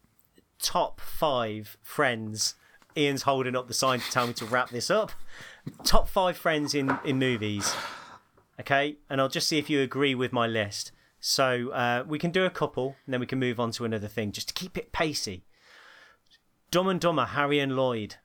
[0.58, 2.54] top five friends.
[2.96, 5.12] Ian's holding up the sign to tell me to wrap this up.
[5.84, 7.74] Top five friends in in movies.
[8.58, 10.92] Okay, and I'll just see if you agree with my list.
[11.20, 14.08] So uh, we can do a couple, and then we can move on to another
[14.08, 15.44] thing, just to keep it pacey.
[16.70, 18.16] Dumb and Dumber, Harry and Lloyd.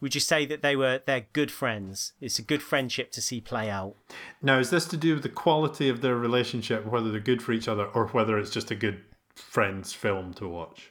[0.00, 2.14] Would you say that they were they're good friends?
[2.20, 3.96] It's a good friendship to see play out.
[4.40, 7.52] now is this to do with the quality of their relationship, whether they're good for
[7.52, 9.02] each other, or whether it's just a good
[9.34, 10.90] friends film to watch?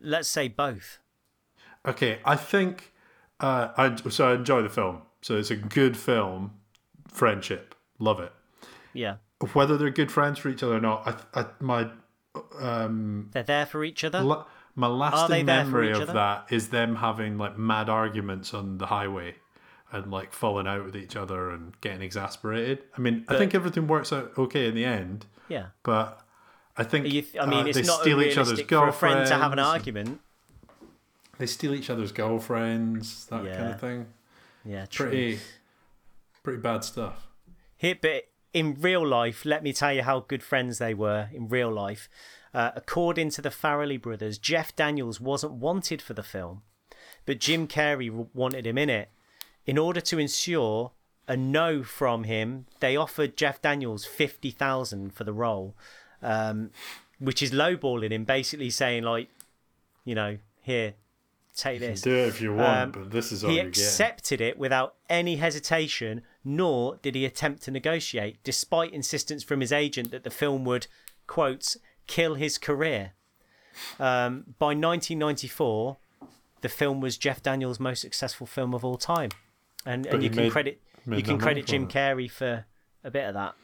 [0.00, 0.98] Let's say both.
[1.86, 2.92] Okay, I think
[3.40, 5.02] uh, I so I enjoy the film.
[5.20, 6.52] So it's a good film,
[7.08, 8.32] friendship, love it.
[8.92, 9.16] Yeah.
[9.52, 11.90] Whether they're good friends for each other or not, I, I my
[12.60, 14.20] um They're there for each other.
[14.20, 16.12] la- my lasting memory of other?
[16.14, 19.34] that is them having like mad arguments on the highway
[19.90, 22.82] and like falling out with each other and getting exasperated.
[22.96, 25.66] I mean, I think everything works out okay in the end, yeah.
[25.82, 26.20] but
[26.76, 28.92] I think th- I mean, uh, it's they not steal each other's unrealistic for a
[28.92, 30.20] friend to have an argument.
[31.38, 34.06] They steal each other's girlfriends, that kind of thing.
[34.64, 35.08] Yeah, true.
[35.08, 35.38] Pretty,
[36.42, 37.26] pretty bad stuff.
[37.76, 41.48] Here, but in real life, let me tell you how good friends they were in
[41.48, 42.08] real life.
[42.54, 46.62] Uh, according to the Farrelly brothers, Jeff Daniels wasn't wanted for the film,
[47.24, 49.08] but Jim Carrey wanted him in it.
[49.64, 50.92] In order to ensure
[51.26, 55.74] a no from him, they offered Jeff Daniels fifty thousand for the role,
[56.22, 56.70] um,
[57.18, 59.28] which is lowballing him, basically saying like,
[60.04, 60.94] you know, here,
[61.56, 62.00] take this.
[62.00, 65.36] Do it if you want, Um, but this is all he accepted it without any
[65.36, 70.64] hesitation, nor did he attempt to negotiate, despite insistence from his agent that the film
[70.64, 70.86] would,
[71.26, 71.76] quotes,
[72.06, 73.12] kill his career.
[73.98, 75.96] Um, by 1994,
[76.60, 79.30] the film was Jeff Daniels' most successful film of all time,
[79.84, 81.88] and, and you can made- credit made you can credit Jim it.
[81.88, 82.64] Carrey for
[83.02, 83.54] a bit of that.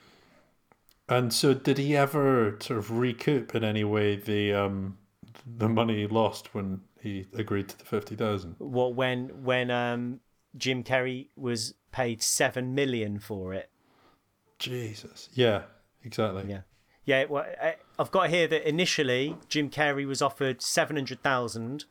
[1.08, 4.98] And so, did he ever sort of recoup in any way the um,
[5.46, 8.56] the money he lost when he agreed to the fifty thousand?
[8.58, 10.20] What when when um,
[10.56, 13.70] Jim Carrey was paid seven million for it.
[14.58, 15.28] Jesus.
[15.34, 15.62] Yeah,
[16.04, 16.44] exactly.
[16.48, 16.60] Yeah.
[17.04, 17.46] Yeah, well,
[17.98, 21.86] I've got here that initially Jim Carrey was offered 700,000,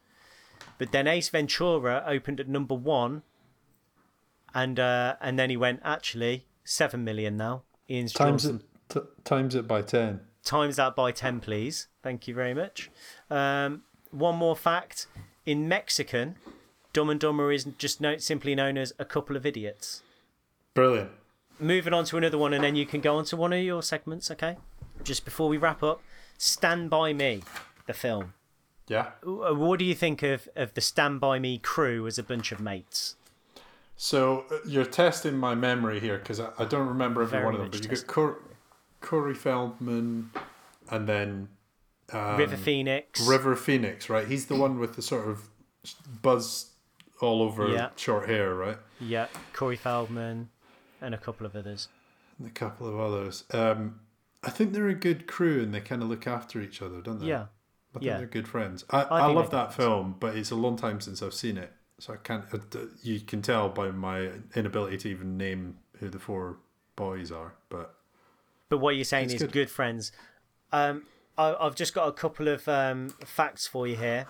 [0.78, 3.24] but then Ace Ventura opened at number 1
[4.54, 7.64] and uh, and then he went actually 7 million now.
[7.90, 10.20] Ian's Times it t- times it by ten.
[10.44, 12.90] times that by 10 please thank you very much
[13.32, 15.08] um, one more fact
[15.46, 16.36] in mexican
[16.94, 20.02] dumb and dumber is just no, simply known as a couple of idiots
[20.74, 21.12] Brilliant.
[21.60, 23.82] moving on to another one and then you can go on to one of your
[23.84, 24.58] segments okay
[25.04, 26.02] just before we wrap up
[26.38, 27.42] stand by me
[27.88, 28.34] the film
[28.88, 29.12] Yeah.
[29.26, 32.52] Uh, what do you think of, of the stand by me crew as a bunch
[32.52, 33.16] of mates
[33.96, 37.54] So uh, you're testing my memory here because I, I don't remember every Very one
[37.56, 37.70] of them.
[37.72, 38.06] But you testing.
[38.08, 38.42] got Cor-
[39.02, 40.30] Corey Feldman,
[40.92, 41.48] and then
[42.14, 44.28] river phoenix River Phoenix, right?
[44.28, 45.50] He's the one with the sort of
[46.22, 46.72] buzz
[47.22, 47.90] all over Yeah.
[47.96, 48.78] short hair, right?
[49.00, 50.50] yeah corey feldman
[51.02, 51.88] and a couple of others
[52.40, 53.44] And a couple of others.
[53.52, 54.00] Um,
[54.44, 57.20] I think they're a good crew and they kind of look after each other, don't
[57.20, 57.28] they?
[57.28, 57.46] yeah
[57.96, 58.18] I think yeah.
[58.18, 58.86] they're good friends.
[58.90, 61.72] I, I, think love that film, but it's a long time since I've seen it,
[62.00, 62.44] so I can't.
[62.54, 62.58] uh,
[63.02, 66.58] You can tell by my inability to even name who the four
[66.96, 67.56] boys are.
[67.70, 67.96] But
[68.70, 69.52] But what you're saying is good.
[69.52, 70.12] good, friends.
[70.72, 71.06] Um,
[71.38, 74.28] I, I've just got a couple of um, facts for you here.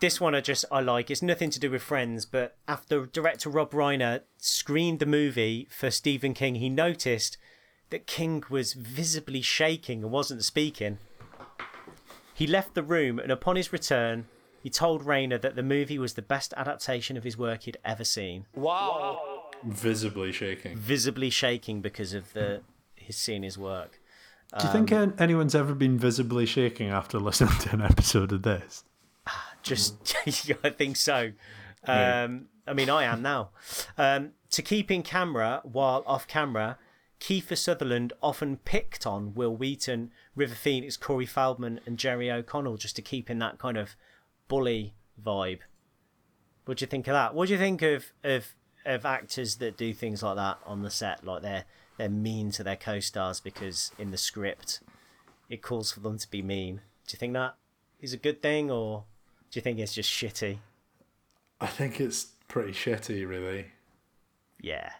[0.00, 1.10] This one I just I like.
[1.10, 5.90] It's nothing to do with Friends, but after director Rob Reiner screened the movie for
[5.90, 7.36] Stephen King, he noticed
[7.90, 10.98] that King was visibly shaking and wasn't speaking.
[12.32, 14.26] He left the room, and upon his return,
[14.62, 18.04] he told Reiner that the movie was the best adaptation of his work he'd ever
[18.04, 18.46] seen.
[18.54, 19.50] Wow!
[19.64, 20.76] Visibly shaking.
[20.76, 22.62] visibly shaking because of the
[22.94, 24.00] his seeing his work.
[24.58, 28.42] Do you think an- anyone's ever been visibly shaking after listening to an episode of
[28.42, 28.84] this?
[29.62, 30.16] Just,
[30.64, 31.32] I think so.
[31.84, 33.50] Um, I mean, I am now.
[33.98, 36.78] Um, to keep in camera while off camera,
[37.20, 42.96] Kiefer Sutherland often picked on Wil Wheaton, River Phoenix, Corey Feldman, and Jerry O'Connell just
[42.96, 43.96] to keep in that kind of
[44.46, 45.60] bully vibe.
[46.64, 47.34] What do you think of that?
[47.34, 48.54] What do you think of of
[48.86, 51.64] of actors that do things like that on the set, like they're
[51.98, 54.80] they're mean to their co-stars because in the script
[55.50, 56.76] it calls for them to be mean?
[57.06, 57.56] Do you think that
[58.00, 59.04] is a good thing, or
[59.50, 60.58] do you think it's just shitty?
[61.60, 63.66] I think it's pretty shitty, really.
[64.60, 64.90] Yeah,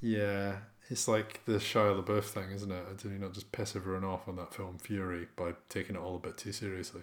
[0.00, 0.56] Yeah,
[0.90, 2.98] it's like the Shia LaBeouf thing, isn't it?
[2.98, 6.16] Did he not just piss everyone off on that film Fury by taking it all
[6.16, 7.02] a bit too seriously?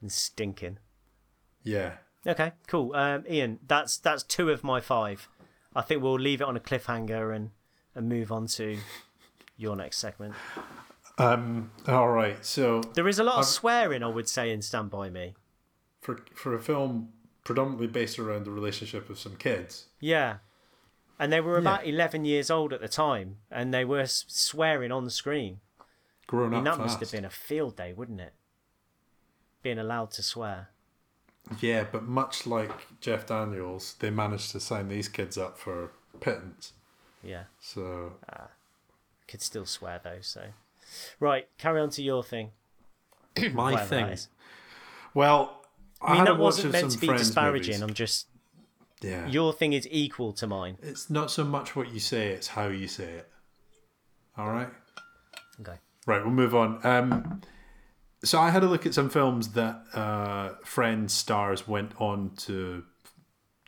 [0.00, 0.78] and stinking.
[1.62, 1.94] Yeah.
[2.26, 2.94] Okay, cool.
[2.94, 5.28] Um, Ian, that's that's two of my five.
[5.74, 7.50] I think we'll leave it on a cliffhanger and
[7.94, 8.78] and move on to
[9.56, 10.34] your next segment.
[11.18, 11.70] Um.
[11.86, 12.44] All right.
[12.44, 15.34] So There is a lot of I've- swearing, I would say, in Stand By Me.
[16.00, 17.12] for for a film
[17.44, 20.38] predominantly based around the relationship of some kids, Yeah.
[21.18, 21.60] And they were Yeah.
[21.60, 25.60] about 11 years old at the time, and they were swearing on the screen.
[26.26, 28.32] grown I mean, up that must have been a field day, wouldn't it?
[29.62, 30.70] Being allowed to swear.
[31.60, 36.72] Yeah, but much like Jeff Daniels, they managed to sign these kids up for pittance.
[37.24, 37.44] Yeah.
[37.60, 38.12] So
[39.28, 40.42] Could still swear, though, so.
[41.20, 42.50] Right, carry on to your thing.
[43.52, 44.16] my whatever thing.
[45.14, 45.64] Well,
[46.00, 47.74] I, I mean, that wasn't meant to be Friends disparaging.
[47.74, 47.82] movies.
[47.82, 48.26] I'm just.
[49.00, 49.26] Yeah.
[49.26, 50.78] Your thing is equal to mine.
[50.82, 53.28] It's not so much what you say; it's how you say it.
[54.36, 54.68] All right.
[55.60, 55.78] Okay.
[56.06, 56.84] Right, we'll move on.
[56.84, 57.42] Um,
[58.24, 62.84] so I had a look at some films that uh, Friends stars went on to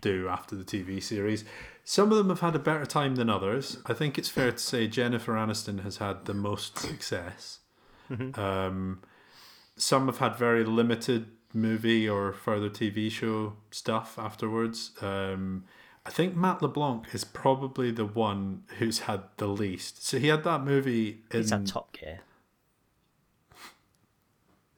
[0.00, 1.44] do after the TV series.
[1.88, 3.78] Some of them have had a better time than others.
[3.86, 7.60] I think it's fair to say Jennifer Aniston has had the most success.
[8.34, 9.02] Um,
[9.76, 14.90] some have had very limited movie or further TV show stuff afterwards.
[15.00, 15.64] Um,
[16.04, 20.04] I think Matt LeBlanc is probably the one who's had the least.
[20.04, 22.18] So he had that movie in It's at Top Gear.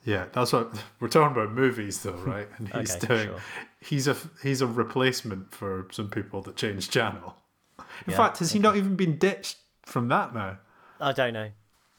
[0.04, 2.48] yeah, that's what we're talking about movies though, right?
[2.58, 3.40] And he's Okay, doing sure.
[3.80, 7.36] He's a he's a replacement for some people that change channel.
[8.06, 10.58] In Yeah, fact, has he not even been ditched from that now?
[11.00, 11.50] I don't know.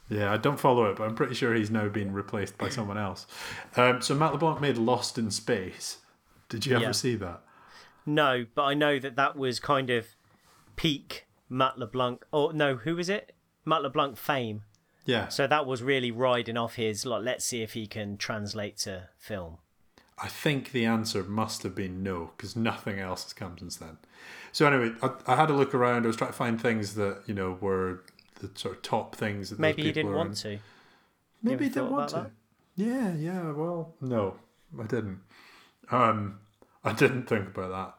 [0.10, 2.98] Yeah, I don't follow it, but I'm pretty sure he's now been replaced by someone
[2.98, 3.28] else.
[3.76, 6.00] Um, so Matt LeBlanc made Lost in Space.
[6.50, 6.92] Did you ever Yeah.
[6.92, 7.42] see that?
[8.08, 10.08] No, but I know that that was kind of
[10.76, 12.26] peak Matt LeBlanc.
[12.32, 13.36] Or no, who was it?
[13.66, 14.64] Matt LeBlanc fame.
[15.06, 17.24] Yeah, So that was really riding off his like.
[17.24, 19.58] Let's see if he can translate to film.
[20.22, 23.98] I think the answer must have been no, because nothing else has come since then.
[24.52, 26.04] So anyway, I, I had a look around.
[26.04, 28.04] I was trying to find things that you know were
[28.40, 30.58] the sort of top things that Maybe people didn't want in.
[30.58, 30.60] to.
[31.44, 32.16] Maybe he didn't want to.
[32.18, 32.32] about
[32.76, 33.52] Yeah, yeah.
[33.52, 34.36] Well, no,
[34.80, 35.20] I didn't.
[35.92, 36.40] Um,
[36.84, 37.96] I didn't think about that.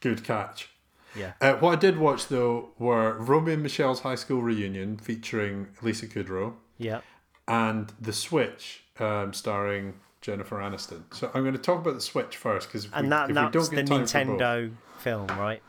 [0.00, 0.68] Good catch.
[1.16, 1.32] Yeah.
[1.40, 6.06] Uh, what I did watch though were Romy and Michele's high school reunion featuring Lisa
[6.08, 7.00] Kudrow Yeah.
[7.46, 9.94] and The Switch, um, starring
[10.24, 11.02] Jennifer Aniston.
[11.14, 13.52] So I'm going to talk about The Switch first because And that if we don't
[13.52, 15.62] the get time for both- Nintendo film, right?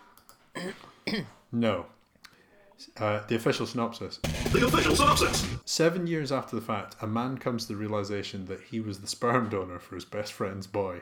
[1.52, 1.88] no.
[2.98, 4.18] Uh, the official synopsis.
[4.54, 5.46] The official synopsis.
[5.66, 9.08] Seven years after the fact, a man comes to the realization that he was the
[9.08, 11.02] sperm donor for his best friend's boy.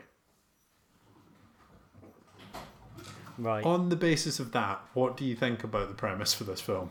[3.38, 3.64] Right.
[3.64, 6.90] On the basis of that, what do you think about the premise for this film?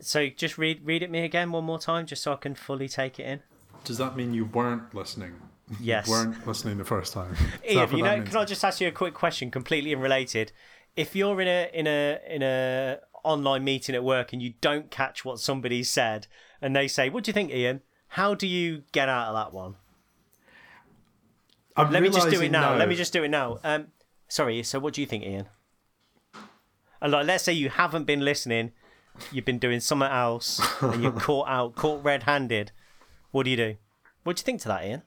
[0.00, 2.88] So just read read it me again one more time, just so I can fully
[2.88, 3.42] take it in.
[3.84, 5.34] Does that mean you weren't listening?
[5.80, 6.08] Yes.
[6.08, 7.34] weren't listening the first time?
[7.68, 8.28] Ian, you know, means?
[8.28, 10.52] can I just ask you a quick question, completely unrelated?
[10.96, 14.90] If you're in a in a in a online meeting at work and you don't
[14.90, 16.26] catch what somebody said,
[16.60, 19.52] and they say, "What do you think, Ian?" How do you get out of that
[19.52, 19.74] one?
[21.76, 22.76] I'm Let me just do it now.
[22.76, 23.58] Let me just do it now.
[23.64, 23.88] Um,
[24.28, 24.62] sorry.
[24.62, 25.46] So, what do you think, Ian?
[27.00, 28.72] And like, let's say you haven't been listening,
[29.32, 32.70] you've been doing something else, and you're caught out, caught red-handed.
[33.32, 33.76] What do you do?
[34.22, 35.02] What do you think to that, Ian?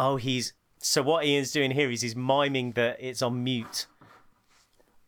[0.00, 3.86] Oh, he's so what Ian's doing here is he's miming that it's on mute.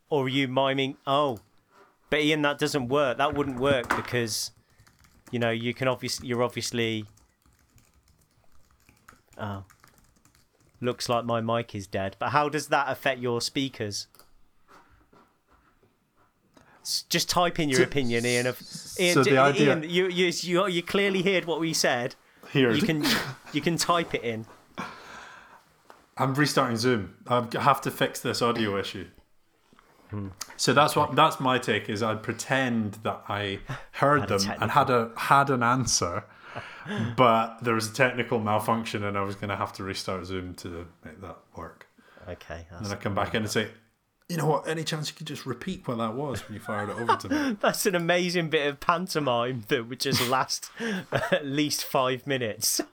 [0.09, 0.97] Or are you miming?
[1.07, 1.39] Oh,
[2.09, 3.17] but Ian, that doesn't work.
[3.17, 4.51] That wouldn't work because,
[5.31, 7.05] you know, you can obviously you're obviously.
[9.37, 9.63] Oh.
[10.81, 12.17] Looks like my mic is dead.
[12.19, 14.07] But how does that affect your speakers?
[17.09, 18.47] Just type in your So- opinion, Ian.
[18.47, 18.59] Of
[18.99, 22.15] Ian, so the idea- Ian you, you you you clearly heard what we said.
[22.51, 23.05] Here, You can
[23.53, 24.45] you can type it in.
[26.17, 27.15] I'm restarting Zoom.
[27.27, 29.07] I have to fix this audio issue.
[30.57, 33.59] So that's what that's my take is I'd pretend that I
[33.93, 36.25] heard them and had a had an answer,
[37.15, 40.53] but there was a technical malfunction and I was going to have to restart Zoom
[40.55, 41.87] to make that work.
[42.27, 42.67] Okay.
[42.71, 43.69] And then I come back in and say,
[44.31, 44.67] you know what?
[44.67, 47.29] Any chance you could just repeat what that was when you fired it over to
[47.29, 47.57] me?
[47.61, 50.71] that's an amazing bit of pantomime that would just last
[51.11, 52.81] at least five minutes.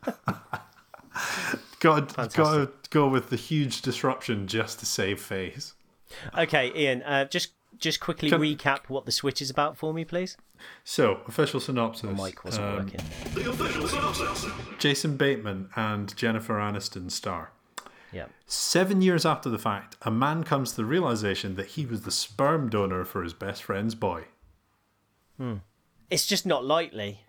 [1.81, 5.75] Got got to go with the huge disruption just to save face.
[6.37, 10.05] Okay, Ian, uh, just just quickly Can- recap what the Switch is about for me,
[10.05, 10.37] please.
[10.83, 12.19] So, official synopsis.
[12.19, 13.01] Mike wasn't Um, working.
[13.35, 14.47] The official synopsis.
[14.79, 17.53] Jason Bateman and Jennifer Aniston star.
[18.11, 18.27] Yeah.
[18.47, 22.11] Seven years after the fact, a man comes to the realization that he was the
[22.11, 24.25] sperm donor for his best friend's boy.
[25.37, 25.57] Hmm.
[26.11, 27.21] It's just not likely.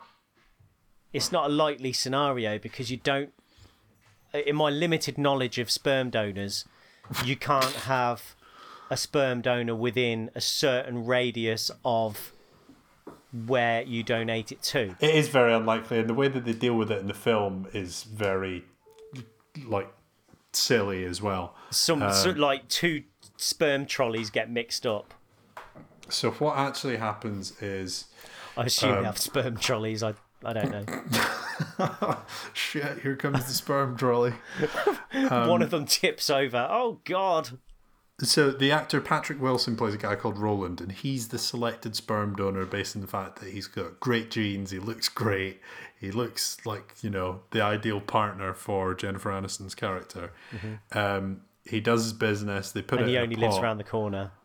[1.13, 3.31] It's not a likely scenario because you don't.
[4.33, 6.65] In my limited knowledge of sperm donors,
[7.23, 8.35] you can't have
[8.89, 12.33] a sperm donor within a certain radius of
[13.45, 14.95] where you donate it to.
[14.99, 17.67] It is very unlikely, and the way that they deal with it in the film
[17.73, 18.65] is very,
[19.65, 19.91] like,
[20.53, 21.55] silly as well.
[21.69, 23.03] Some so, like two
[23.37, 25.13] sperm trolleys get mixed up.
[26.09, 28.05] So what actually happens is,
[28.57, 30.01] I assume Um, they have sperm trolleys.
[30.01, 30.13] I
[30.43, 32.17] I don't know.
[32.53, 34.33] shit, here comes the sperm trolley.
[35.13, 36.67] Um, One of them tips over.
[36.69, 37.57] Oh God!
[38.21, 42.35] So the actor Patrick Wilson plays a guy called Roland, and he's the selected sperm
[42.35, 44.71] donor based on the fact that he's got great genes.
[44.71, 45.59] He looks great.
[45.99, 50.31] He looks like you know the ideal partner for Jennifer Aniston's character.
[50.93, 52.71] Um, he does his business.
[52.71, 53.03] They put Mm-hmm.
[53.03, 53.13] And it.
[53.13, 54.31] he only lives around the corner.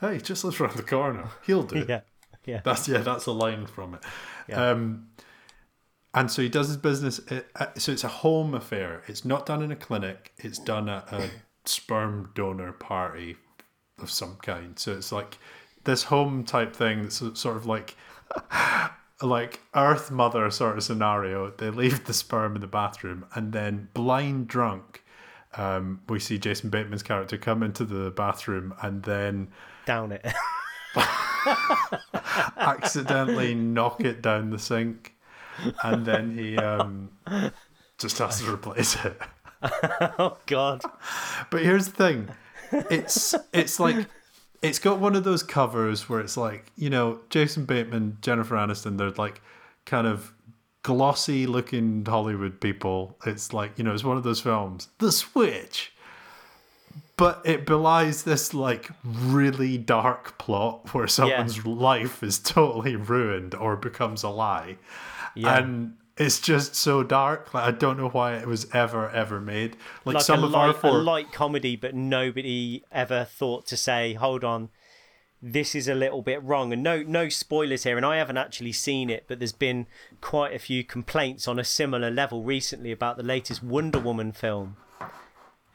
[0.00, 1.28] Hey, he just lives around the corner.
[1.46, 1.84] He'll do.
[1.88, 2.00] Yeah,
[2.44, 2.60] yeah.
[2.64, 4.00] That's yeah, that's a line from it.
[4.54, 5.08] Um,
[6.14, 7.18] and so he does his business.
[7.30, 9.02] It, uh, so it's a home affair.
[9.06, 10.32] It's not done in a clinic.
[10.38, 11.30] It's done at a
[11.64, 13.36] sperm donor party
[14.00, 14.78] of some kind.
[14.78, 15.38] So it's like
[15.84, 17.02] this home type thing.
[17.02, 17.96] That's sort of like
[19.22, 21.50] like Earth Mother sort of scenario.
[21.50, 25.02] They leave the sperm in the bathroom, and then blind drunk.
[25.56, 29.48] Um, we see Jason Bateman's character come into the bathroom and then
[29.86, 30.26] Down it.
[32.56, 35.14] accidentally knock it down the sink,
[35.82, 37.10] and then he um,
[37.98, 39.20] just has to replace it.
[40.18, 40.82] oh God!
[41.50, 42.28] But here's the thing:
[42.90, 44.06] it's it's like
[44.62, 48.98] it's got one of those covers where it's like you know Jason Bateman, Jennifer Aniston.
[48.98, 49.40] They're like
[49.84, 50.32] kind of
[50.82, 53.16] glossy looking Hollywood people.
[53.26, 55.92] It's like you know it's one of those films, The Switch.
[57.16, 63.74] But it belies this like really dark plot where someone's life is totally ruined or
[63.76, 64.76] becomes a lie.
[65.34, 65.58] Yeah.
[65.58, 67.54] And it's just so dark.
[67.54, 69.76] Like I don't know why it was ever ever made.
[70.04, 74.14] Like, Like some of our light, a light comedy, but nobody ever thought to say,
[74.14, 74.70] "Hold on,
[75.42, 77.96] this is a little bit wrong." And no, no spoilers here.
[77.96, 79.86] And I haven't actually seen it, but there's been
[80.20, 84.76] quite a few complaints on a similar level recently about the latest Wonder Woman film.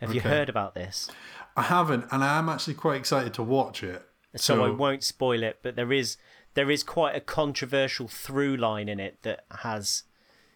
[0.02, 1.10] Have you heard about this?
[1.56, 4.06] I haven't, and I am actually quite excited to watch it.
[4.36, 6.18] so, I won't spoil it, but there is
[6.54, 10.04] there is quite a controversial through line in it that has,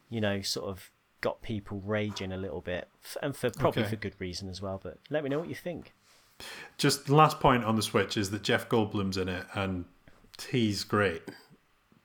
[0.10, 0.92] you know, sort of
[1.22, 2.90] got people raging a little bit,
[3.22, 3.92] and for probably Okay.
[3.92, 4.80] for good reason as well.
[4.82, 5.94] But let me know what you think.
[6.78, 9.86] Just the last point on the Switch is that Jeff Goldblum's in it, and
[10.52, 11.22] he's great,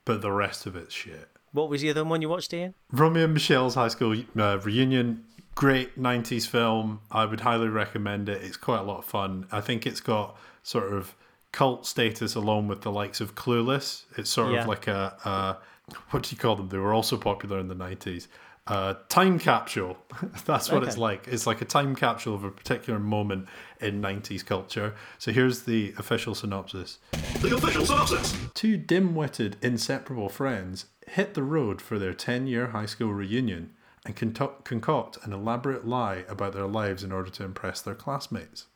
[0.05, 1.29] but the rest of it's shit.
[1.53, 2.75] What was the other one you watched, Ian?
[2.93, 5.25] Romy and Michele's high school uh, reunion,
[5.55, 7.01] great 90s film.
[7.11, 8.43] I would highly recommend it.
[8.43, 9.47] It's quite a lot of fun.
[9.53, 11.15] I think it's got sort of
[11.53, 14.05] cult status along with the likes of Clueless.
[14.17, 14.63] It's sort Yeah.
[14.63, 16.69] of like a, a what do you call them?
[16.69, 18.29] They were also popular in the 90s.
[18.67, 19.97] Uh, time capsule.
[20.45, 21.27] That's what it's like.
[21.27, 23.49] It's like a time capsule of a particular moment
[23.81, 24.95] in 90s culture.
[25.19, 26.99] So here's the official synopsis.
[27.41, 28.37] The official synopsis.
[28.55, 33.73] Two dim witted, inseparable friends hit the road for their 10 year high school reunion
[34.07, 38.67] and concoct an elaborate lie about their lives in order to impress their classmates.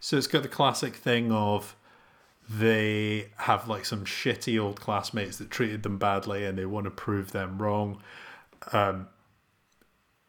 [0.00, 1.74] So it's got the classic thing of
[2.48, 6.90] they have like some shitty old classmates that treated them badly and they want to
[6.90, 8.00] prove them wrong.
[8.72, 9.08] Um,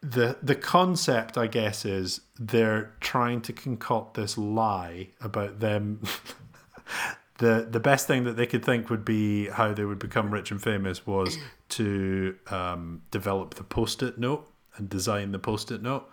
[0.02, 6.02] the the concept, I guess, is they're trying to concoct this lie about them
[7.40, 10.50] the the best thing that they could think would be how they would become rich
[10.50, 11.38] and famous was
[11.70, 16.08] to um, develop the post-it note and design the post-it note.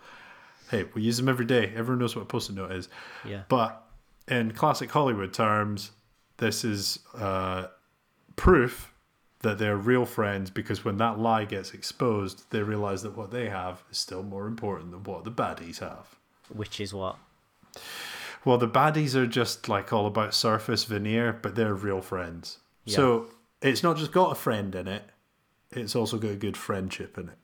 [0.70, 1.72] Hey, we use them every day.
[1.76, 2.88] Everyone knows what a post-it note is.
[3.24, 3.42] Yeah.
[3.48, 3.82] But
[4.26, 5.92] in classic Hollywood terms,
[6.38, 7.66] this is uh,
[8.36, 8.92] proof
[9.40, 13.48] that they're real friends because when that lie gets exposed, they realize that what they
[13.48, 16.16] have is still more important than what the baddies have.
[16.48, 17.16] Which is what?
[18.48, 22.60] Well, the baddies are just like all about surface veneer, but they're real friends.
[22.86, 23.28] So
[23.60, 25.02] it's not just got a friend in it;
[25.70, 27.38] it's also got a good friendship in it.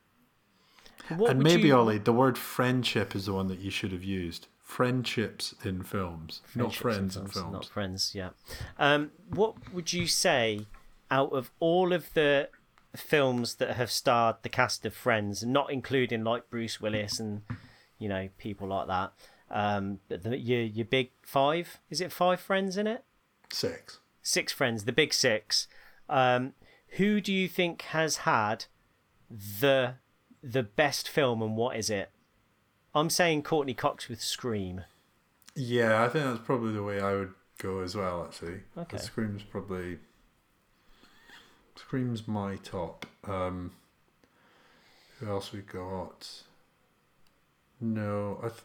[1.18, 4.02] What and maybe you- Ollie, the word friendship is the one that you should have
[4.02, 4.46] used.
[4.62, 7.52] Friendships in films, not friends in and films.
[7.52, 8.30] Not friends, yeah.
[8.78, 10.64] Um, what would you say
[11.10, 12.48] out of all of the
[12.96, 17.42] films that have starred the cast of Friends, not including like Bruce Willis and
[17.98, 19.12] you know people like that?
[19.50, 23.04] Um, the, your your big five is it five friends in it?
[23.52, 23.98] Six.
[24.22, 25.68] Six friends, the big six.
[26.08, 26.54] Um,
[26.96, 28.66] who do you think has had
[29.60, 29.94] the
[30.42, 32.10] the best film and what is it?
[32.94, 34.82] I'm saying Courteney Cox with Scream.
[35.54, 38.24] Yeah, I think that's probably the way I would go as well.
[38.24, 38.96] Actually, Okay.
[38.98, 39.98] Scream's probably
[41.76, 43.06] Scream's my top.
[43.24, 43.72] Um,
[45.18, 46.28] who else we got?
[47.80, 48.60] No, I, th-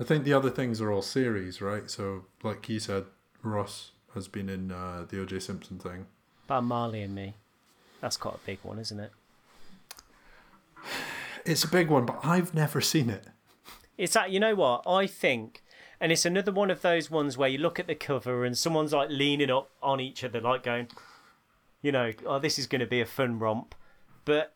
[0.00, 1.90] I think the other things are all series, right?
[1.90, 3.04] So, like you said,
[3.42, 5.40] Ross has been in uh, the O.J.
[5.40, 6.06] Simpson thing.
[6.46, 7.34] About Marley and Me.
[8.00, 9.12] That's quite a big one, isn't it?
[11.44, 13.26] It's a big one, but I've never seen it.
[13.98, 15.62] It's that you know what I think,
[16.00, 18.92] and it's another one of those ones where you look at the cover and someone's
[18.92, 20.88] like leaning up on each other, like going,
[21.82, 23.74] you know, oh, this is going to be a fun romp.
[24.24, 24.54] But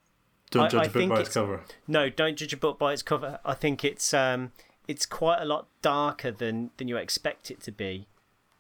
[0.50, 1.62] Don't I- judge I a book by its it's- cover.
[1.86, 3.38] no, don't judge a book by its cover.
[3.44, 4.52] I think it's um,
[4.88, 8.06] it's quite a lot darker than than you expect it to be.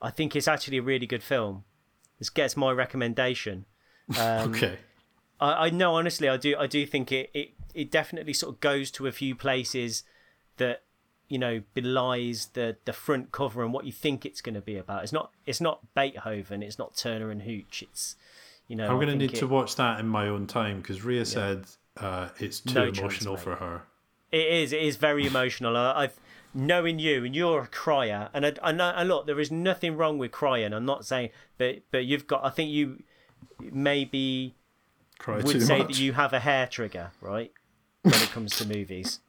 [0.00, 1.64] I think it's actually a really good film.
[2.18, 3.66] This gets my recommendation.
[4.20, 4.78] Um, okay.
[5.40, 8.60] I, I know honestly I do I do think it, it it definitely sort of
[8.60, 10.04] goes to a few places
[10.58, 10.82] that
[11.28, 14.76] you know belies the the front cover and what you think it's going to be
[14.76, 15.02] about.
[15.02, 17.82] It's not it's not Beethoven, it's not Turner and Hooch.
[17.82, 18.14] It's
[18.68, 21.02] you know I'm going to need it, to watch that in my own time because
[21.02, 21.64] Ria said
[21.96, 23.82] uh, it's too No emotional for her.
[24.32, 25.76] It is it is very emotional.
[25.76, 26.18] I, I've
[26.54, 29.96] knowing you and you're a crier and I, I know and look there is nothing
[29.96, 30.72] wrong with crying.
[30.72, 33.02] I'm not saying but but you've got I think you
[33.60, 34.54] maybe
[35.18, 35.88] Cry would say much.
[35.88, 37.52] that you have a hair trigger right
[38.02, 39.20] when it comes to movies.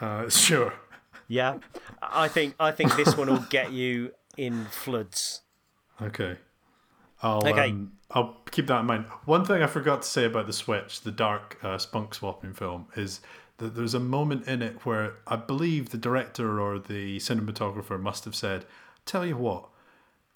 [0.00, 0.74] Uh, sure.
[1.28, 1.58] Yeah,
[2.02, 5.42] I think I think this one will get you in floods.
[6.00, 6.36] Okay.
[7.22, 7.70] I'll Okay.
[7.70, 9.06] Um, I'll keep that in mind.
[9.24, 12.86] One thing I forgot to say about the Switch, the dark uh, spunk swapping film,
[12.96, 13.20] is
[13.58, 18.24] that there's a moment in it where I believe the director or the cinematographer must
[18.24, 18.64] have said,
[19.06, 19.68] "Tell you what,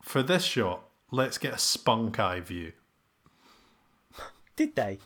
[0.03, 2.73] for this shot, let's get a spunk eye view."
[4.57, 4.99] Did they?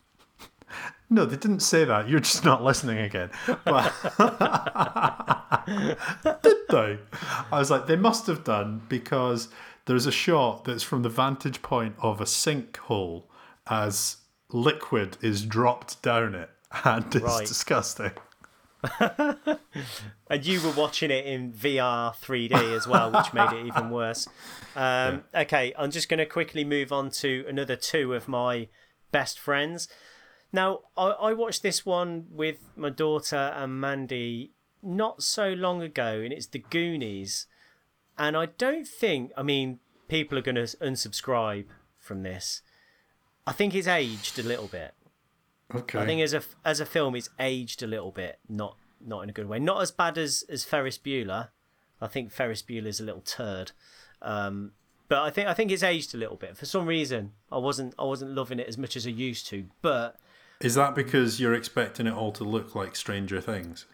[1.09, 2.09] No, they didn't say that.
[2.09, 3.31] You're just not listening again.
[3.65, 3.93] But
[6.43, 6.99] did they?
[7.51, 9.49] I was like, they must have done because
[9.87, 13.25] there's a shot that's from the vantage point of a sinkhole
[13.67, 14.19] as
[14.51, 16.51] liquid is dropped down it,
[16.85, 17.47] and it's Right.
[17.47, 18.13] disgusting.
[20.31, 24.29] And you were watching it in VR 3D as well, which made it even worse.
[24.77, 28.69] Um, Okay, I'm just going to quickly move on to another two of my
[29.11, 29.89] best friends.
[30.53, 34.53] Now, I, I watched this one with my daughter and Mandy
[34.83, 37.47] not so long ago, and it's The Goonies.
[38.17, 41.67] And I don't think, I mean, people are going to unsubscribe
[41.99, 42.63] from this.
[43.47, 44.95] I think it's aged a little bit.
[45.75, 45.99] Okay.
[45.99, 49.31] I think as a as a film, it's aged a little bit, not not in
[49.31, 49.59] a good way.
[49.59, 51.49] Not as bad as as Ferris Bueller.
[52.01, 53.73] I think Ferris Bueller's a little turd,
[54.23, 54.73] um,
[55.09, 56.57] but I think I think it's aged a little bit.
[56.57, 59.67] For some reason, I wasn't I wasn't loving it as much as I used to.
[59.83, 60.17] But
[60.61, 63.87] Is that because you're expecting it all to look like Stranger Things?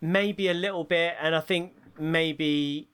[0.00, 2.88] maybe a little bit, and I think maybe.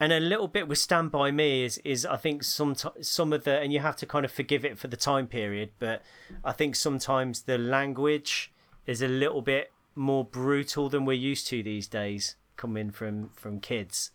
[0.00, 3.44] And a little bit with Stand By Me is, is I think some some of
[3.44, 6.02] the and you have to kind of forgive it for the time period, but
[6.42, 8.50] I think sometimes the language
[8.86, 13.60] is a little bit more brutal than we're used to these days, coming from from
[13.60, 14.10] kids.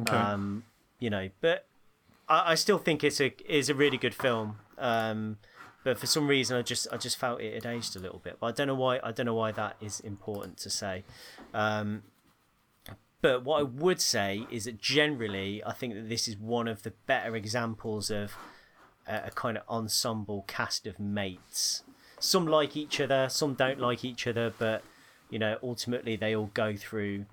[0.00, 0.16] Okay.
[0.16, 0.64] Um,
[0.98, 1.66] you know, but
[2.26, 4.56] I, I still think it's a is a really good film.
[4.78, 5.36] Um,
[5.84, 8.38] but for some reason, I just I just felt it had aged a little bit.
[8.40, 8.98] But I don't know why.
[9.02, 11.04] I don't know why that is important to say.
[11.52, 12.02] Um,
[13.20, 16.82] but what I would say is that generally, I think that this is one of
[16.82, 18.34] the better examples of
[19.06, 21.82] a, a kind of ensemble cast of mates.
[22.20, 24.82] Some like each other, some don't like each other, but
[25.30, 27.26] you know, ultimately they all go through,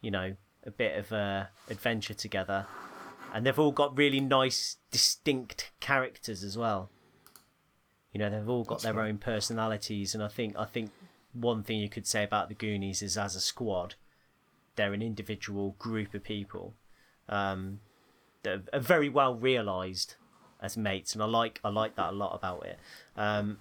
[0.00, 0.34] you know,
[0.64, 2.66] a bit of a adventure together,
[3.32, 6.90] and they've all got really nice, distinct characters as well.
[8.12, 10.90] You know, they've all got their own personalities, and I think I think
[11.32, 13.94] one thing you could say about the Goonies is as a squad,
[14.78, 16.74] they're an individual group of people
[17.28, 17.80] um,
[18.44, 20.14] that are very well realised
[20.62, 22.78] as mates, and I like I like that a lot about it.
[23.16, 23.58] Um,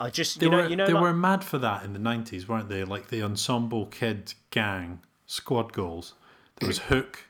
[0.00, 1.92] I just They you know were you know they like- were mad for that in
[1.94, 2.84] the nineties, weren't they?
[2.84, 6.14] Like the ensemble kid gang squad goals.
[6.60, 7.24] there was Hook.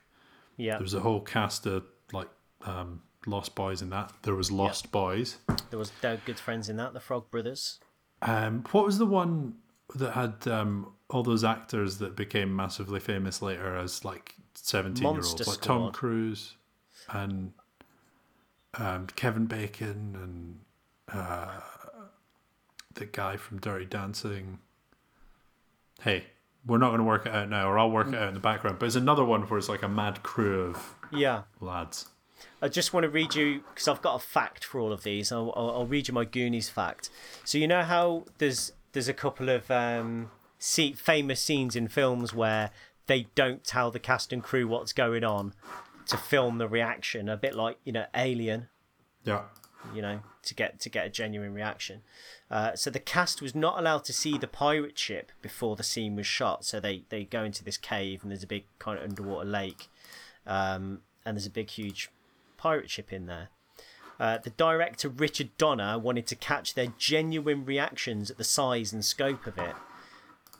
[0.56, 2.28] Yeah, There was a whole cast of like
[2.64, 4.12] um, Lost Boys in that.
[4.22, 5.36] There was Lost Boys.
[5.70, 5.92] there was
[6.24, 7.78] good friends in that, the Frog Brothers.
[8.22, 9.54] Um, what was the one
[9.94, 15.22] that had um, all those actors that became massively famous later as like seventeen year
[15.24, 16.56] olds, like Tom Cruise
[17.10, 17.52] and
[18.74, 20.60] um, Kevin Bacon and
[21.12, 21.60] uh,
[22.94, 24.58] the guy from Dirty Dancing.
[26.02, 26.26] Hey,
[26.66, 28.40] we're not going to work it out now, or I'll work it out in the
[28.40, 28.78] background.
[28.78, 32.08] But it's another one where it's like a mad crew of Yeah, lads.
[32.62, 35.32] I just want to read you because I've got a fact for all of these.
[35.32, 37.10] I'll, I'll, I'll read you my Goonies fact.
[37.44, 42.34] So you know how there's there's a couple of um, see, famous scenes in films
[42.34, 42.70] where
[43.06, 45.54] they don't tell the cast and crew what's going on
[46.06, 48.68] to film the reaction, a bit like you know Alien.
[49.24, 49.42] Yeah.
[49.94, 52.02] you know, to get to get a genuine reaction.
[52.50, 56.16] Uh, so the cast was not allowed to see the pirate ship before the scene
[56.16, 56.64] was shot.
[56.64, 59.88] So they they go into this cave and there's a big kind of underwater lake,
[60.46, 62.10] um, and there's a big huge
[62.56, 63.48] pirate ship in there.
[64.18, 69.04] Uh, the director Richard Donner wanted to catch their genuine reactions at the size and
[69.04, 69.76] scope of it.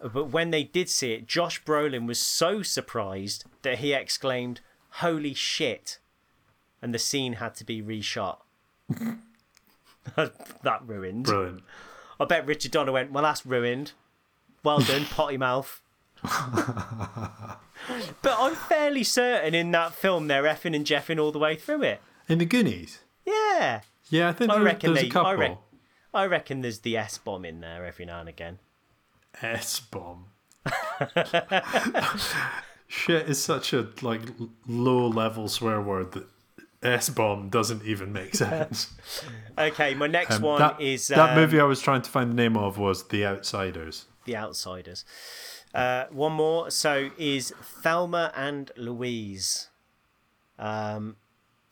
[0.02, 5.34] But when they did see it, Josh Brolin was so surprised that he exclaimed, "Holy
[5.34, 5.98] shit!"
[6.80, 8.38] and the scene had to be reshot.
[10.16, 11.24] that ruined.
[11.24, 11.62] Brilliant.
[12.20, 13.92] I bet Richard Donner went, Well, that's ruined.
[14.64, 15.80] Well done, potty mouth.
[16.22, 17.56] but
[18.38, 22.00] I'm fairly certain in that film they're effing and jeffing all the way through it.
[22.28, 23.00] In the Goonies.
[23.24, 23.82] Yeah.
[24.10, 25.08] Yeah, I think I there, reckon there's they.
[25.08, 25.30] a couple.
[25.30, 25.58] I, rec-
[26.14, 28.58] I reckon there's the S bomb in there every now and again.
[29.42, 30.26] S bomb.
[32.86, 34.22] Shit is such a like
[34.66, 36.26] low level swear word that
[36.82, 38.94] S bomb doesn't even make sense.
[39.58, 42.30] Okay, my next Um, one that, is that um, movie I was trying to find
[42.30, 44.06] the name of was The Outsiders.
[44.24, 45.04] The Outsiders.
[45.74, 46.70] Uh, one more.
[46.70, 49.68] So is Thelma and Louise.
[50.58, 51.16] Um,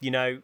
[0.00, 0.42] you know,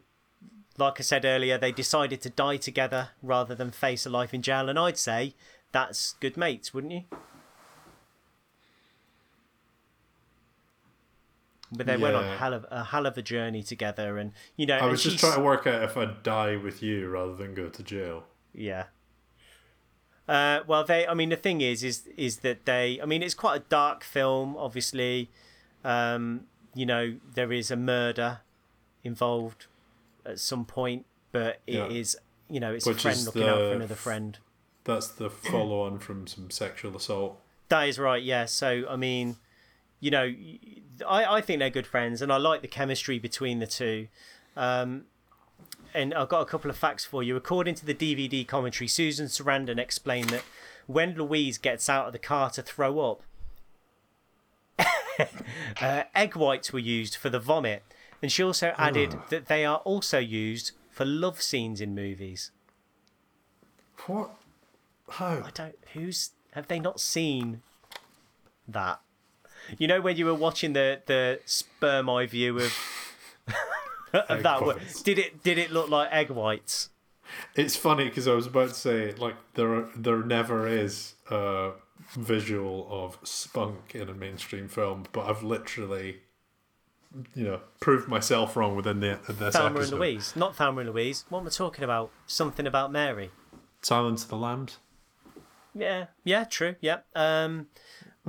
[0.77, 4.41] like I said earlier, they decided to die together rather than face a life in
[4.41, 5.35] jail, and I'd say
[5.73, 7.03] that's good mates, wouldn't you?
[11.75, 12.37] But they went on Yeah.
[12.37, 15.21] hell of a hell of a journey together, and you know, I was just she's-
[15.21, 18.25] trying to work out if I'd die with you rather than go to jail.
[18.53, 18.85] Yeah.
[20.27, 21.07] Uh, well, they.
[21.07, 23.01] I mean, the thing is, is is that they.
[23.01, 24.55] I mean, it's quite a dark film.
[24.55, 25.29] Obviously,
[25.83, 26.45] um,
[26.75, 28.41] you know, there is a murder
[29.03, 29.65] involved
[30.25, 32.15] at some point, but it is,
[32.49, 32.53] Yeah.
[32.53, 34.37] you know, it's Which a friend is looking out for another friend.
[34.85, 37.39] That's the follow on from some sexual assault.
[37.69, 38.21] That is right.
[38.21, 38.45] Yeah.
[38.45, 39.37] So, I mean,
[39.99, 40.33] you know,
[41.07, 44.07] I, I think they're good friends, and I like the chemistry between the two.
[44.57, 45.05] Um,
[45.93, 47.35] and I've got a couple of facts for you.
[47.35, 50.43] According to the DVD commentary, Susan Sarandon explained that
[50.87, 53.21] when Louise gets out of the car to throw up,
[55.81, 57.83] uh, egg whites were used for the vomit,
[58.21, 62.51] and she also added that they are also used for love scenes in movies.
[64.07, 64.31] What?
[65.13, 65.43] How?
[65.45, 65.75] I don't.
[65.93, 67.61] Who's have they not seen
[68.67, 68.99] that?
[69.77, 72.73] You know when you were watching the the sperm eye view of
[74.13, 74.61] of that.
[74.61, 74.79] one.
[75.03, 76.89] Did it did it look like egg whites?
[77.55, 81.71] It's funny because I was about to say like there there never is a
[82.15, 86.21] visual of spunk in a mainstream film, but I've literally,
[87.35, 89.91] you know, proved myself wrong within the this Thelma and.
[89.91, 91.25] Louise, not Thelma and Louise.
[91.29, 92.09] What am I talking about?
[92.25, 93.29] Something about Mary.
[93.81, 94.79] Silence of the Lambs.
[95.73, 96.75] Yeah, yeah, true.
[96.81, 96.99] Yeah.
[97.15, 97.67] Um,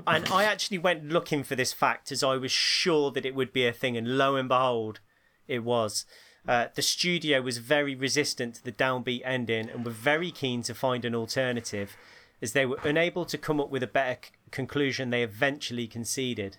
[0.06, 3.52] and I actually went looking for this fact as I was sure that it would
[3.52, 5.00] be a thing, and lo and behold,
[5.46, 6.04] it was.
[6.46, 10.74] Uh, the studio was very resistant to the downbeat ending and were very keen to
[10.74, 11.96] find an alternative,
[12.42, 15.10] as they were unable to come up with a better c- conclusion.
[15.10, 16.58] They eventually conceded.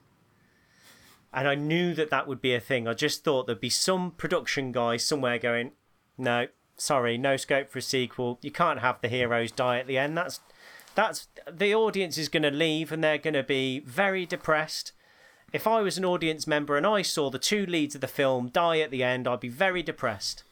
[1.31, 2.87] And I knew that that would be a thing.
[2.87, 5.73] I just thought there'd be some production guy somewhere going,
[6.17, 6.47] no,
[6.77, 8.39] sorry, no scope for a sequel.
[8.41, 10.17] You can't have the heroes die at the end.
[10.17, 10.39] That's
[10.95, 14.91] that's the audience is going to leave and they're going to be very depressed.
[15.53, 18.49] If I was an audience member and I saw the two leads of the film
[18.49, 20.43] die at the end, I'd be very depressed.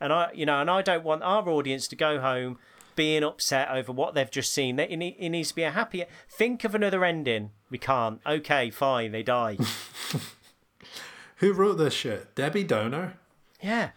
[0.00, 2.58] And I, you know, and I don't want our audience to go home
[2.96, 4.78] being upset over what they've just seen.
[4.78, 6.06] It, it needs to be a happier.
[6.28, 7.50] Think of another ending.
[7.70, 8.20] We can't.
[8.26, 9.58] Okay, fine, they die.
[11.36, 12.34] Who wrote this shit?
[12.34, 13.18] Debbie Downer.
[13.62, 13.90] Yeah.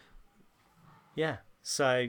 [1.16, 1.38] Yeah.
[1.62, 2.08] So,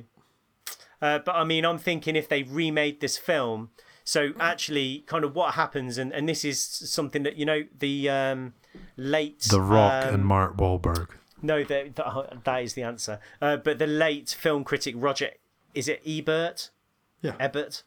[1.04, 3.70] uh, but I mean, I'm thinking if they remade this film,
[4.06, 8.10] so actually, kind of what happens, and, and this is something that, you know, the
[8.10, 8.54] um,
[8.98, 9.42] late.
[9.42, 11.10] The Rock um, and Mark Wahlberg.
[11.42, 13.20] No, that, that, that is the answer.
[13.42, 15.32] Uh, but the late film critic Roger,
[15.74, 16.70] is it Ebert?
[17.22, 17.36] Yeah.
[17.40, 17.84] Ebert?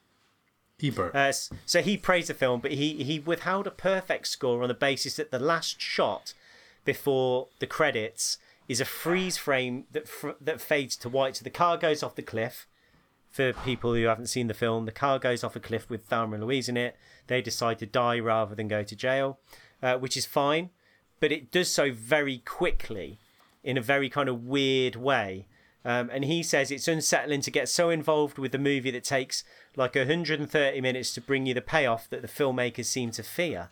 [0.83, 1.15] Ebert.
[1.15, 1.33] Uh,
[1.65, 5.17] so he praised the film, but he, he withheld a perfect score on the basis
[5.17, 6.35] that the last shot
[6.85, 8.39] before the credits
[8.69, 11.37] is a freeze frame that fr- that fades to white.
[11.37, 12.67] So the car goes off the cliff.
[13.37, 16.37] For people who haven't seen the film, the car goes off a cliff with Thelma
[16.37, 16.97] and Louise in it.
[17.27, 19.39] They decide to die rather than go to jail,
[19.83, 20.71] uh, which is fine,
[21.21, 23.19] but it does so very quickly
[23.63, 25.45] in a very kind of weird way.
[25.85, 29.45] Um, and he says it's unsettling to get so involved with the movie that takes
[29.77, 33.69] like 130 minutes to bring you the payoff that the filmmakers seem to fear,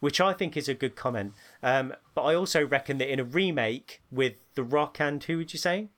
[0.00, 1.34] which I think is a good comment.
[1.62, 5.52] Um, but I also reckon that in a remake with The Rock and who would
[5.52, 5.90] you say?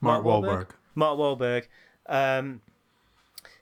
[0.00, 0.70] Mark Wahlberg.
[0.94, 1.66] Mark Wahlberg.
[2.08, 2.60] Um,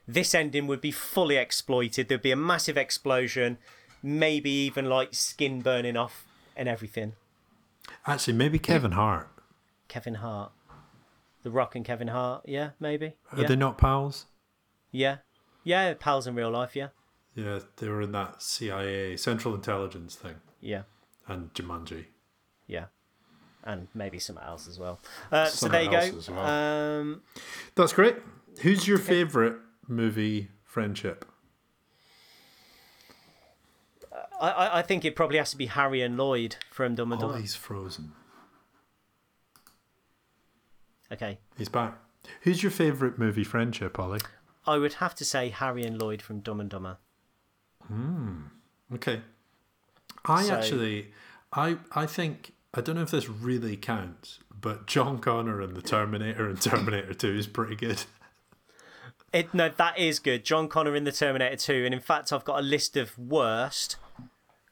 [0.07, 2.07] this ending would be fully exploited.
[2.07, 3.57] There'd be a massive explosion,
[4.01, 6.25] maybe even like skin burning off
[6.55, 7.13] and everything.
[8.05, 9.27] Actually, maybe Kevin Hart.
[9.87, 10.51] Kevin Hart.
[11.43, 12.43] The Rock and Kevin Hart.
[12.45, 13.13] Yeah, maybe.
[13.31, 13.47] Are Yeah.
[13.47, 14.25] they not pals?
[14.91, 15.17] Yeah.
[15.63, 16.89] Yeah, pals in real life, yeah.
[17.35, 20.83] Yeah, they were in that CIA Central Intelligence thing Yeah.
[21.27, 22.05] and Jumanji.
[22.65, 22.85] Yeah.
[23.63, 24.99] And maybe something else as well.
[25.31, 26.21] Uh, so there you go.
[26.29, 26.45] well.
[27.01, 27.21] Um,
[27.75, 28.15] That's great.
[28.61, 29.53] Who's your favourite
[29.87, 31.25] movie friendship?
[34.39, 37.21] I, I I think it probably has to be Harry and Lloyd from Dumb and
[37.21, 37.35] Dumber.
[37.35, 38.11] Oh, he's frozen.
[41.11, 41.39] Okay.
[41.57, 41.97] He's back.
[42.41, 44.19] Who's your favourite movie friendship, Ollie?
[44.65, 46.97] I would have to say Harry and Lloyd from Dumb and Dumber.
[47.87, 48.41] Hmm.
[48.93, 49.21] Okay.
[50.25, 51.13] I So- actually,
[51.53, 55.81] I I think I don't know if this really counts, but John Connor and the
[55.81, 58.03] Terminator and Terminator Two is pretty good.
[59.33, 60.45] It, no, that is good.
[60.45, 63.97] John Connor in the Terminator 2, and in fact, I've got a list of worst.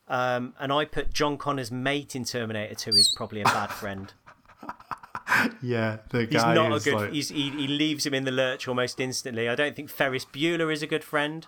[0.08, 4.14] Um, and I put John Connor's mate in Terminator 2 is probably a bad friend.
[5.62, 6.94] Yeah, the He's guy not a good.
[6.94, 9.50] like, He's, he he leaves him in the lurch almost instantly.
[9.50, 11.46] I don't think Ferris Bueller is a good friend.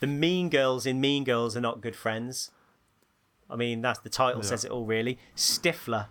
[0.00, 2.50] The Mean Girls in Mean Girls are not good friends.
[3.48, 4.86] I mean, that's the title says it all.
[4.86, 6.06] Really, Stifler,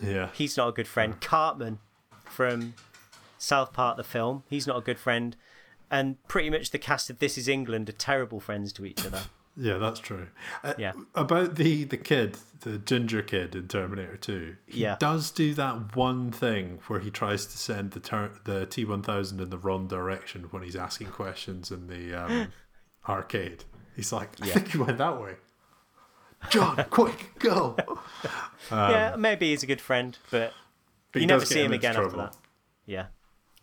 [0.00, 1.20] yeah, he's not a good friend.
[1.20, 1.80] Cartman
[2.24, 2.74] from
[3.38, 5.36] South Park, the film, he's not a good friend.
[5.90, 9.22] And pretty much the cast of This Is England are terrible friends to each other.
[9.56, 10.28] yeah, that's true.
[10.62, 10.92] Uh, Yeah.
[11.14, 14.96] About the the kid, the ginger kid in Terminator Two, he Yeah.
[15.00, 19.02] does do that one thing where he tries to send the ter- the T one
[19.02, 22.52] thousand in the wrong direction when he's asking questions in the um,
[23.08, 23.64] arcade.
[23.96, 25.36] He's like, I think you went that way.
[26.50, 27.76] John, quick, go!
[28.70, 30.52] yeah, maybe he's a good friend, but,
[31.12, 32.36] But you never see him again after that.
[32.86, 33.06] Yeah,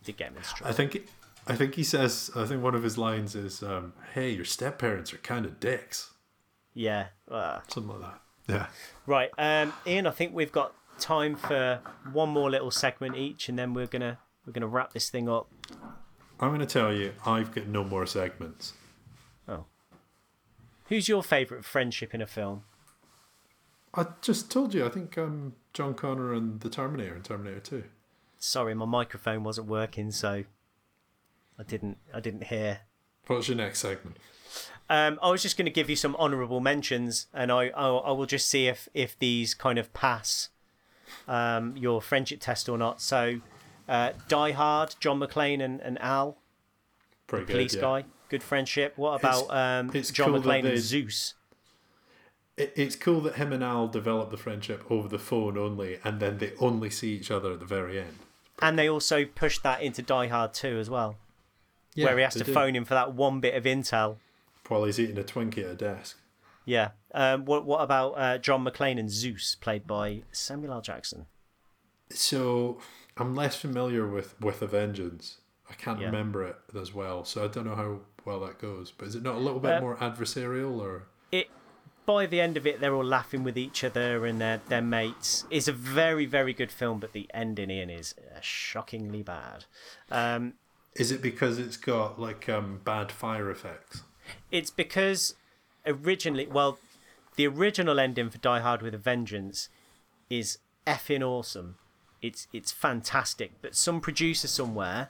[0.06, 1.08] did get him into I think
[1.48, 4.80] I think he says I think one of his lines is um, "Hey, your step
[4.80, 6.12] parents are kind of dicks,"
[6.74, 7.08] Yeah.
[7.30, 8.22] uh, something like that.
[8.48, 8.68] Yeah.
[9.06, 10.08] Right, um, Ian.
[10.08, 11.82] I think we've got time for
[12.14, 15.48] one more little segment each, and then we're gonna we're gonna wrap this thing up.
[16.40, 18.74] I'm going to tell you, I've got no more segments.
[19.48, 19.64] Oh.
[20.90, 22.64] Who's your favourite friendship in a film?
[23.94, 24.86] I just told you.
[24.86, 27.84] I think um, John Connor and the Terminator and Terminator Two.
[28.46, 30.44] Sorry, my microphone wasn't working, so
[31.58, 32.82] I didn't I didn't hear.
[33.28, 34.18] What's your next segment?
[34.88, 38.12] Um, I was just going to give you some honourable mentions, and I, I I
[38.12, 40.50] will just see if if these kind of pass
[41.28, 43.02] um, your friendship test or not.
[43.02, 43.42] So,
[43.90, 46.38] uh, Die Hard, John McClane and, and Al,
[47.26, 47.54] Pretty good.
[47.54, 47.82] police yeah.
[47.82, 48.94] guy, good friendship.
[48.96, 51.34] What about um, it's John cool McClane and Zeus?
[52.58, 56.20] It, it's cool that him and Al develop the friendship over the phone only, and
[56.20, 58.20] then they only see each other at the very end.
[58.62, 61.18] And they also pushed that into Die Hard 2 as well,
[61.96, 62.54] where he has to do.
[62.54, 64.18] phone him for that one bit of intel.
[64.68, 66.18] while he's eating a Twinkie at a desk.
[66.66, 66.92] Yeah.
[67.14, 70.82] Um, what what about uh, John McClane and Zeus, played by Samuel L.
[70.82, 71.28] Jackson?
[72.10, 72.80] So
[73.18, 75.38] I'm less familiar with with A Vengeance.
[75.70, 76.08] I can't Yeah.
[76.08, 78.92] remember it as well, so I don't know how well that goes.
[78.92, 81.50] But is it not a little bit Uh, more adversarial, or it
[82.06, 85.46] by the end of it they're all laughing with each other and their their mates.
[85.50, 89.66] It's a very very good film but the ending in is uh, shockingly bad.
[90.12, 90.54] Um
[90.96, 94.04] is it because it's got like um, bad fire effects?
[94.52, 95.36] it's because
[95.86, 96.80] originally well
[97.36, 99.70] the original ending for die hard with a vengeance
[100.30, 100.58] is
[100.88, 101.76] effing awesome.
[102.22, 105.10] It's it's fantastic but some producer somewhere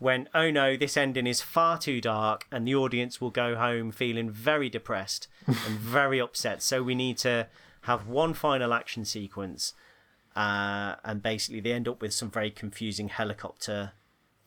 [0.00, 3.92] went oh no this ending is far too dark and the audience will go home
[3.92, 6.62] feeling very depressed and very upset.
[6.62, 7.46] So we need to
[7.82, 9.74] have one final action sequence
[10.34, 13.92] uh, and basically they end up with some very confusing helicopter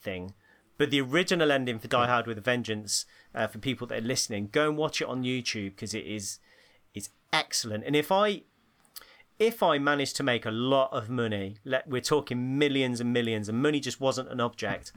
[0.01, 0.33] thing.
[0.77, 3.05] But the original ending for Die Hard with a Vengeance,
[3.35, 6.39] uh, for people that are listening, go and watch it on YouTube because it is
[6.93, 7.83] it's excellent.
[7.85, 8.41] And if I
[9.39, 13.49] if I managed to make a lot of money, let we're talking millions and millions,
[13.49, 14.91] and money just wasn't an object,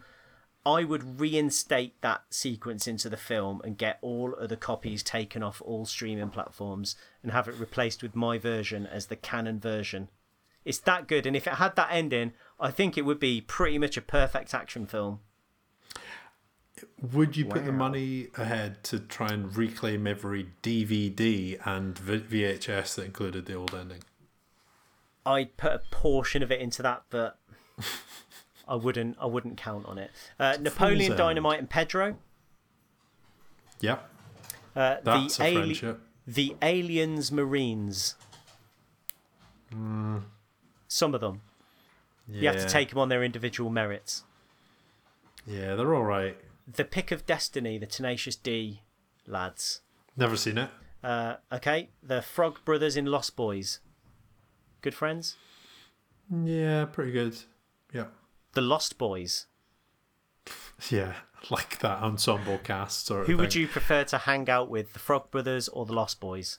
[0.67, 5.63] I would reinstate that sequence into the film and get all other copies taken off
[5.65, 10.09] all streaming platforms and have it replaced with my version as the canon version.
[10.65, 13.79] It's that good, and if it had that ending, I think it would be pretty
[13.79, 15.21] much a perfect action film.
[17.13, 22.97] Would you put the money ahead to try and reclaim every DVD and v- VHS
[22.97, 24.03] that included the old ending?
[25.25, 27.39] I'd put a portion of it into that, but
[28.69, 29.17] I wouldn't.
[29.21, 30.11] I wouldn't count on it.
[30.39, 31.17] Uh, Napoleon.
[31.17, 32.17] Dynamite and Pedro.
[33.81, 34.11] Yep,
[34.75, 36.01] Uh, that's the a ali- friendship.
[36.27, 38.15] the Aliens Marines.
[40.89, 41.43] Some of them.
[42.29, 44.25] You have to take them on their individual merits.
[45.47, 46.37] Yeah, they're all right.
[46.67, 48.83] The Pick of Destiny, the Tenacious D
[49.27, 49.81] lads.
[50.17, 50.71] Never seen it.
[51.05, 53.79] Uh, okay, the Frog Brothers in Lost Boys.
[54.81, 55.37] Good friends.
[56.35, 57.37] Yeah, pretty good.
[57.93, 58.07] Yeah,
[58.57, 59.49] The Lost Boys.
[60.89, 61.12] yeah,
[61.51, 65.31] like that ensemble cast sort Who would you prefer to hang out with, the Frog
[65.31, 66.59] Brothers or the Lost Boys?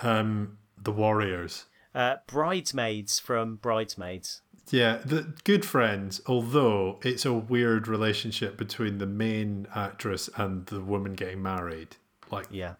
[0.00, 1.66] Um, the Warriors.
[1.94, 4.40] Uh, Bridesmaids from Bridesmaids.
[4.70, 6.22] Yeah, the good friends.
[6.26, 11.96] Although it's a weird relationship between the main actress and the woman getting married.
[12.30, 12.76] Like, Yeah.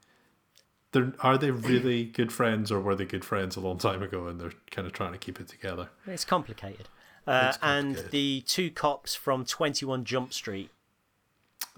[0.92, 4.28] they're, are they really good friends, or were they good friends a long time ago,
[4.28, 5.90] and they're kind of trying to keep it together?
[6.06, 6.88] It's complicated.
[7.26, 10.70] Uh, and the two cops from 21 Jump Street.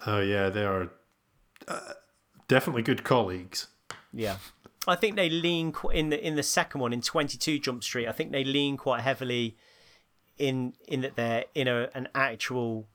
[0.06, 0.90] Oh yeah, they are
[1.68, 1.92] uh,
[2.48, 3.68] definitely good colleagues.
[4.12, 4.36] Yeah.
[4.86, 8.08] I think they lean qu- in the in the second one in 22 Jump Street.
[8.08, 9.56] I think they lean quite heavily
[10.38, 12.88] in in that they're in a an actual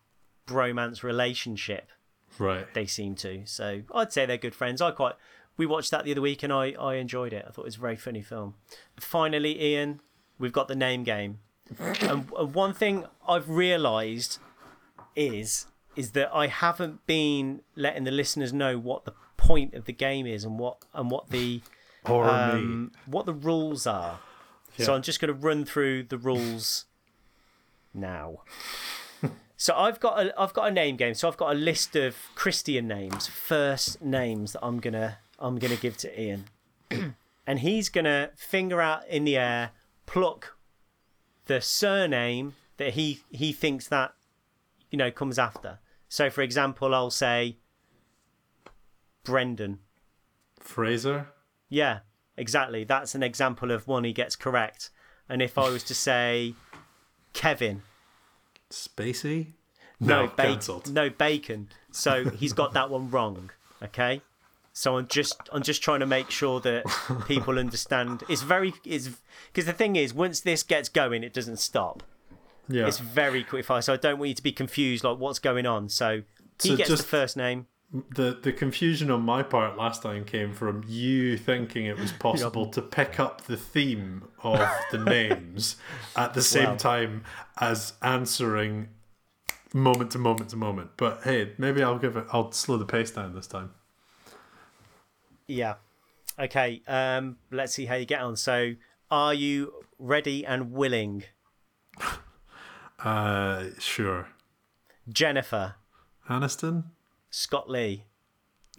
[0.46, 1.90] bromance relationship.
[2.38, 2.72] Right.
[2.74, 3.44] They seem to.
[3.46, 4.82] So I'd say they're good friends.
[4.82, 5.16] I quite
[5.56, 7.46] we watched that the other week and I I enjoyed it.
[7.48, 8.56] I thought it was a very funny film.
[9.00, 10.02] Finally, Ian,
[10.38, 11.40] we've got the name game.
[11.80, 14.40] And, and one thing I've realised
[15.16, 19.94] is is that I haven't been letting the listeners know what the point of the
[19.94, 21.62] game is and what and what the
[22.06, 24.20] um, what the rules are.
[24.78, 26.86] So I'm just going to run through the rules
[27.96, 28.42] now.
[29.58, 31.16] so I've got a I've got a name game.
[31.16, 35.76] So I've got a list of Christian names, first names that I'm gonna I'm gonna
[35.76, 36.46] give to Ian,
[37.48, 39.72] and he's gonna finger out in the air,
[40.06, 40.57] pluck
[41.48, 44.14] the surname that he he thinks that
[44.92, 45.80] you know comes after.
[46.10, 47.58] So for example, I'll say
[49.24, 49.80] Brendan.
[50.60, 51.28] Fraser.
[51.70, 52.00] Yeah,
[52.38, 52.84] exactly.
[52.84, 54.90] That's an example of one he gets correct.
[55.30, 56.54] And if I was to say
[57.34, 57.84] Kevin,
[58.70, 59.54] Spacey.
[60.00, 60.94] no, bacon, cancelled.
[60.94, 61.70] no bacon.
[61.92, 63.50] So he's got that one wrong.
[63.84, 64.22] Okay.
[64.78, 66.86] So I'm just I'm just trying to make sure that
[67.26, 68.24] people understand.
[68.30, 69.10] It's very it's
[69.52, 72.04] because the thing is once this gets going, it doesn't stop.
[72.70, 72.86] Yeah.
[72.86, 73.82] It's very quick fire.
[73.82, 75.90] So I don't want you to be confused like what's going on.
[75.90, 76.22] So
[76.62, 77.66] he So gets just- the first name.
[77.92, 82.68] The the confusion on my part last time came from you thinking it was possible
[82.68, 84.60] to pick up the theme of
[84.92, 85.78] the names
[86.16, 87.24] at the same time
[87.60, 88.90] as answering
[89.74, 90.92] moment to moment to moment.
[90.98, 92.26] But hey, maybe I'll give it.
[92.32, 93.72] I'll slow the pace down this time.
[95.48, 95.76] Yeah.
[96.40, 96.82] Okay.
[96.88, 97.38] Um.
[97.52, 98.36] Let's see how you get on.
[98.36, 98.74] So
[99.10, 101.24] are you ready and willing?
[103.00, 104.28] Uh, sure.
[105.08, 105.76] Jennifer,
[106.28, 106.86] Aniston.
[107.30, 108.06] Scott Lee,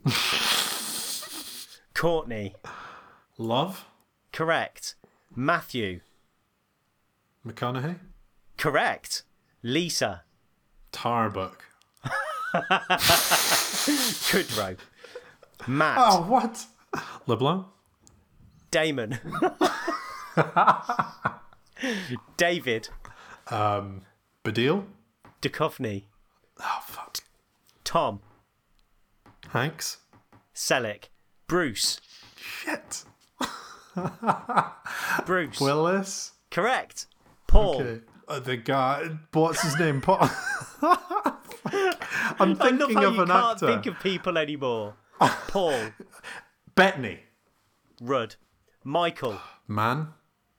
[1.95, 2.55] Courtney,
[3.39, 3.85] Love.
[4.32, 4.97] correct.
[5.36, 6.01] Matthew,
[7.47, 8.01] McConaughey.
[8.57, 9.23] correct.
[9.62, 10.24] Lisa,
[10.93, 11.61] Tarbuck.
[14.28, 14.77] Kudrow,
[15.66, 16.66] Matt, Oh, what?
[17.26, 17.66] LeBlanc.
[18.70, 19.18] Damon,
[22.36, 22.89] David,
[23.48, 24.85] Baddiel.
[25.40, 26.05] Duchovny,
[26.60, 27.18] Oh, fuck.
[27.85, 28.20] Tom,
[29.51, 29.98] Hanks.
[30.55, 31.05] Selleck,
[31.47, 32.01] Bruce,
[32.36, 33.05] Shit.
[35.26, 36.32] Bruce, Willis.
[36.51, 37.06] correct.
[37.47, 38.01] Paul, Okay.
[38.28, 39.09] Uh, the guy.
[39.32, 40.02] What's his name?
[40.02, 40.18] Paul.
[40.82, 40.98] I'm
[42.39, 43.66] I love thinking how of you an can't actor.
[43.66, 44.94] think of people anymore.
[45.49, 45.81] Paul,
[46.74, 47.20] Bettany.
[48.01, 48.36] Rudd,
[48.85, 50.09] Michael, Mann.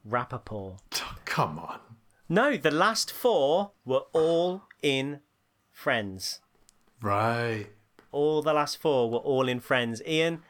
[0.07, 0.80] Rappaport.
[0.95, 1.80] Oh, come on.
[2.27, 5.19] No, the last four were all in
[5.72, 6.41] Friends.
[7.02, 7.68] Right.
[8.11, 10.02] All the last four were all in Friends.
[10.06, 10.41] Ian,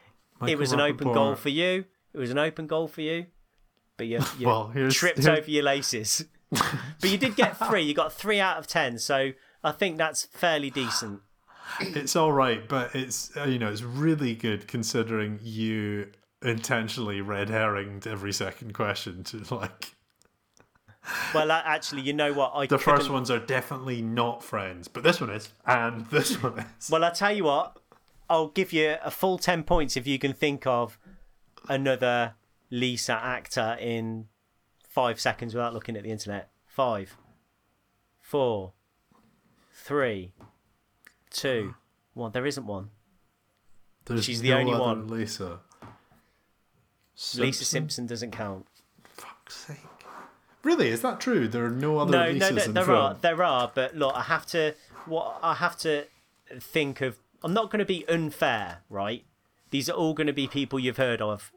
[0.46, 1.84] it was an open goal for you.
[2.12, 3.26] It was an open goal for you.
[3.96, 6.24] But you, you Well, here's- tripped here- over your laces.
[6.50, 7.82] but you did get three.
[7.82, 8.98] You got three out of ten.
[8.98, 9.32] So
[9.62, 11.20] I think that's fairly decent.
[11.80, 16.10] It's all right, but it's uh, you know it's really good considering you
[16.42, 19.94] intentionally red herringed every second question to like.
[21.34, 22.52] Well, actually, you know what?
[22.54, 26.58] I The first ones are definitely not friends, but this one is, and this one
[26.78, 26.90] is.
[26.90, 27.78] Well, I tell you what,
[28.28, 30.98] I'll give you a full ten points if you can think of
[31.68, 32.34] another
[32.70, 34.26] Lisa actor in
[34.86, 36.50] five seconds without looking at the internet.
[36.66, 37.16] Five,
[38.20, 38.74] four,
[39.72, 40.32] three,
[41.30, 41.74] two,
[42.14, 42.32] one.
[42.32, 42.90] There isn't one.
[44.06, 45.08] There's she's the no only other one.
[45.08, 45.60] Lisa.
[47.36, 48.66] Lisa Simpson doesn't count.
[49.04, 49.76] Fuck's sake.
[50.62, 50.88] Really?
[50.88, 51.48] Is that true?
[51.48, 52.96] There are no other No, Lisas no, there, in there film.
[52.96, 54.74] are, there are, but look, I have to,
[55.06, 56.04] what I have to
[56.58, 57.16] think of.
[57.42, 59.24] I'm not going to be unfair, right?
[59.70, 61.52] These are all going to be people you've heard of.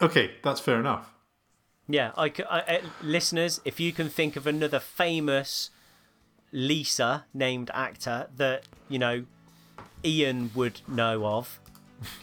[0.00, 1.12] Okay, that's fair enough.
[1.88, 5.70] Yeah, I, c- I- uh, listeners, if you can think of another famous
[6.56, 9.24] Lisa named actor that you know
[10.04, 11.60] Ian would know of,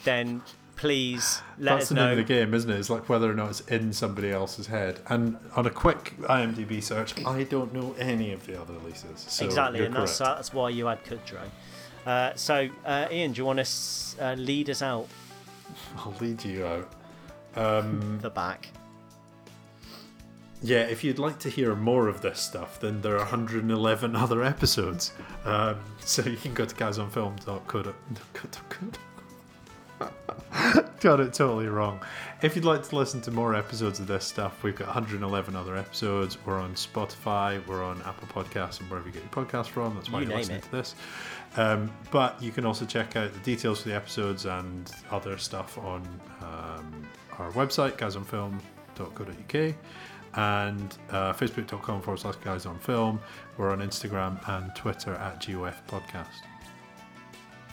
[0.03, 0.41] then
[0.75, 2.11] please let That's us the name know.
[2.11, 2.79] of the game, isn't it?
[2.79, 4.99] It's like whether or not it's in somebody else's head.
[5.07, 9.19] And on a quick IMDb search, I don't know any of the other Lisas.
[9.29, 11.47] So exactly, and that's that's why you had Kudrow.
[12.05, 15.07] Uh, so, uh, Ian, do you want to uh, lead us out
[15.97, 16.91] I'll lead you out.
[17.55, 18.67] Um, the back?
[20.63, 24.43] Yeah, if you'd like to hear more of this stuff, then there are 111 other
[24.43, 25.11] episodes.
[25.43, 28.99] Um, so you can go to guysonfilm.co.uk.
[31.01, 31.99] Got it totally wrong.
[32.41, 35.75] If you'd like to listen to more episodes of this stuff, we've got 111 other
[35.75, 36.37] episodes.
[36.45, 39.95] We're on Spotify, we're on Apple Podcasts, and wherever you get your podcasts from.
[39.95, 40.63] That's why You are listening it.
[40.63, 40.95] to this.
[41.57, 45.77] Um, but you can also check out the details for the episodes and other stuff
[45.77, 46.01] on
[46.41, 47.07] um,
[47.37, 49.75] our website, guysonfilm.co.uk,
[50.35, 53.19] and uh, facebook.com forward slash guys on film.
[53.57, 56.41] We're on Instagram and Twitter at GOF Podcast.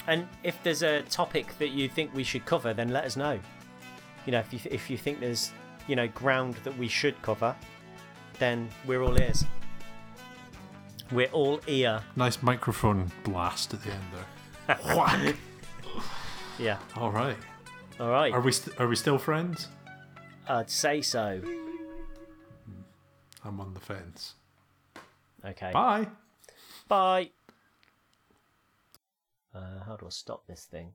[0.06, 3.38] And if there's a topic that you think we should cover, then let us know.
[4.26, 5.52] You know, if you if you think there's
[5.86, 7.54] you know ground that we should cover,
[8.38, 9.44] then we're all ears.
[11.12, 12.02] We're all ear.
[12.16, 14.96] Nice microphone blast at the end there.
[14.96, 15.36] Whack!
[16.58, 16.76] Yeah.
[16.94, 17.38] All right.
[17.98, 18.34] All right.
[18.34, 19.68] Are we st- are we still friends?
[20.46, 21.40] I'd say so.
[23.44, 24.34] I'm on the fence.
[25.44, 25.72] Okay.
[25.72, 26.06] Bye.
[26.88, 27.30] Bye.
[29.54, 30.92] Uh, how do I stop this thing?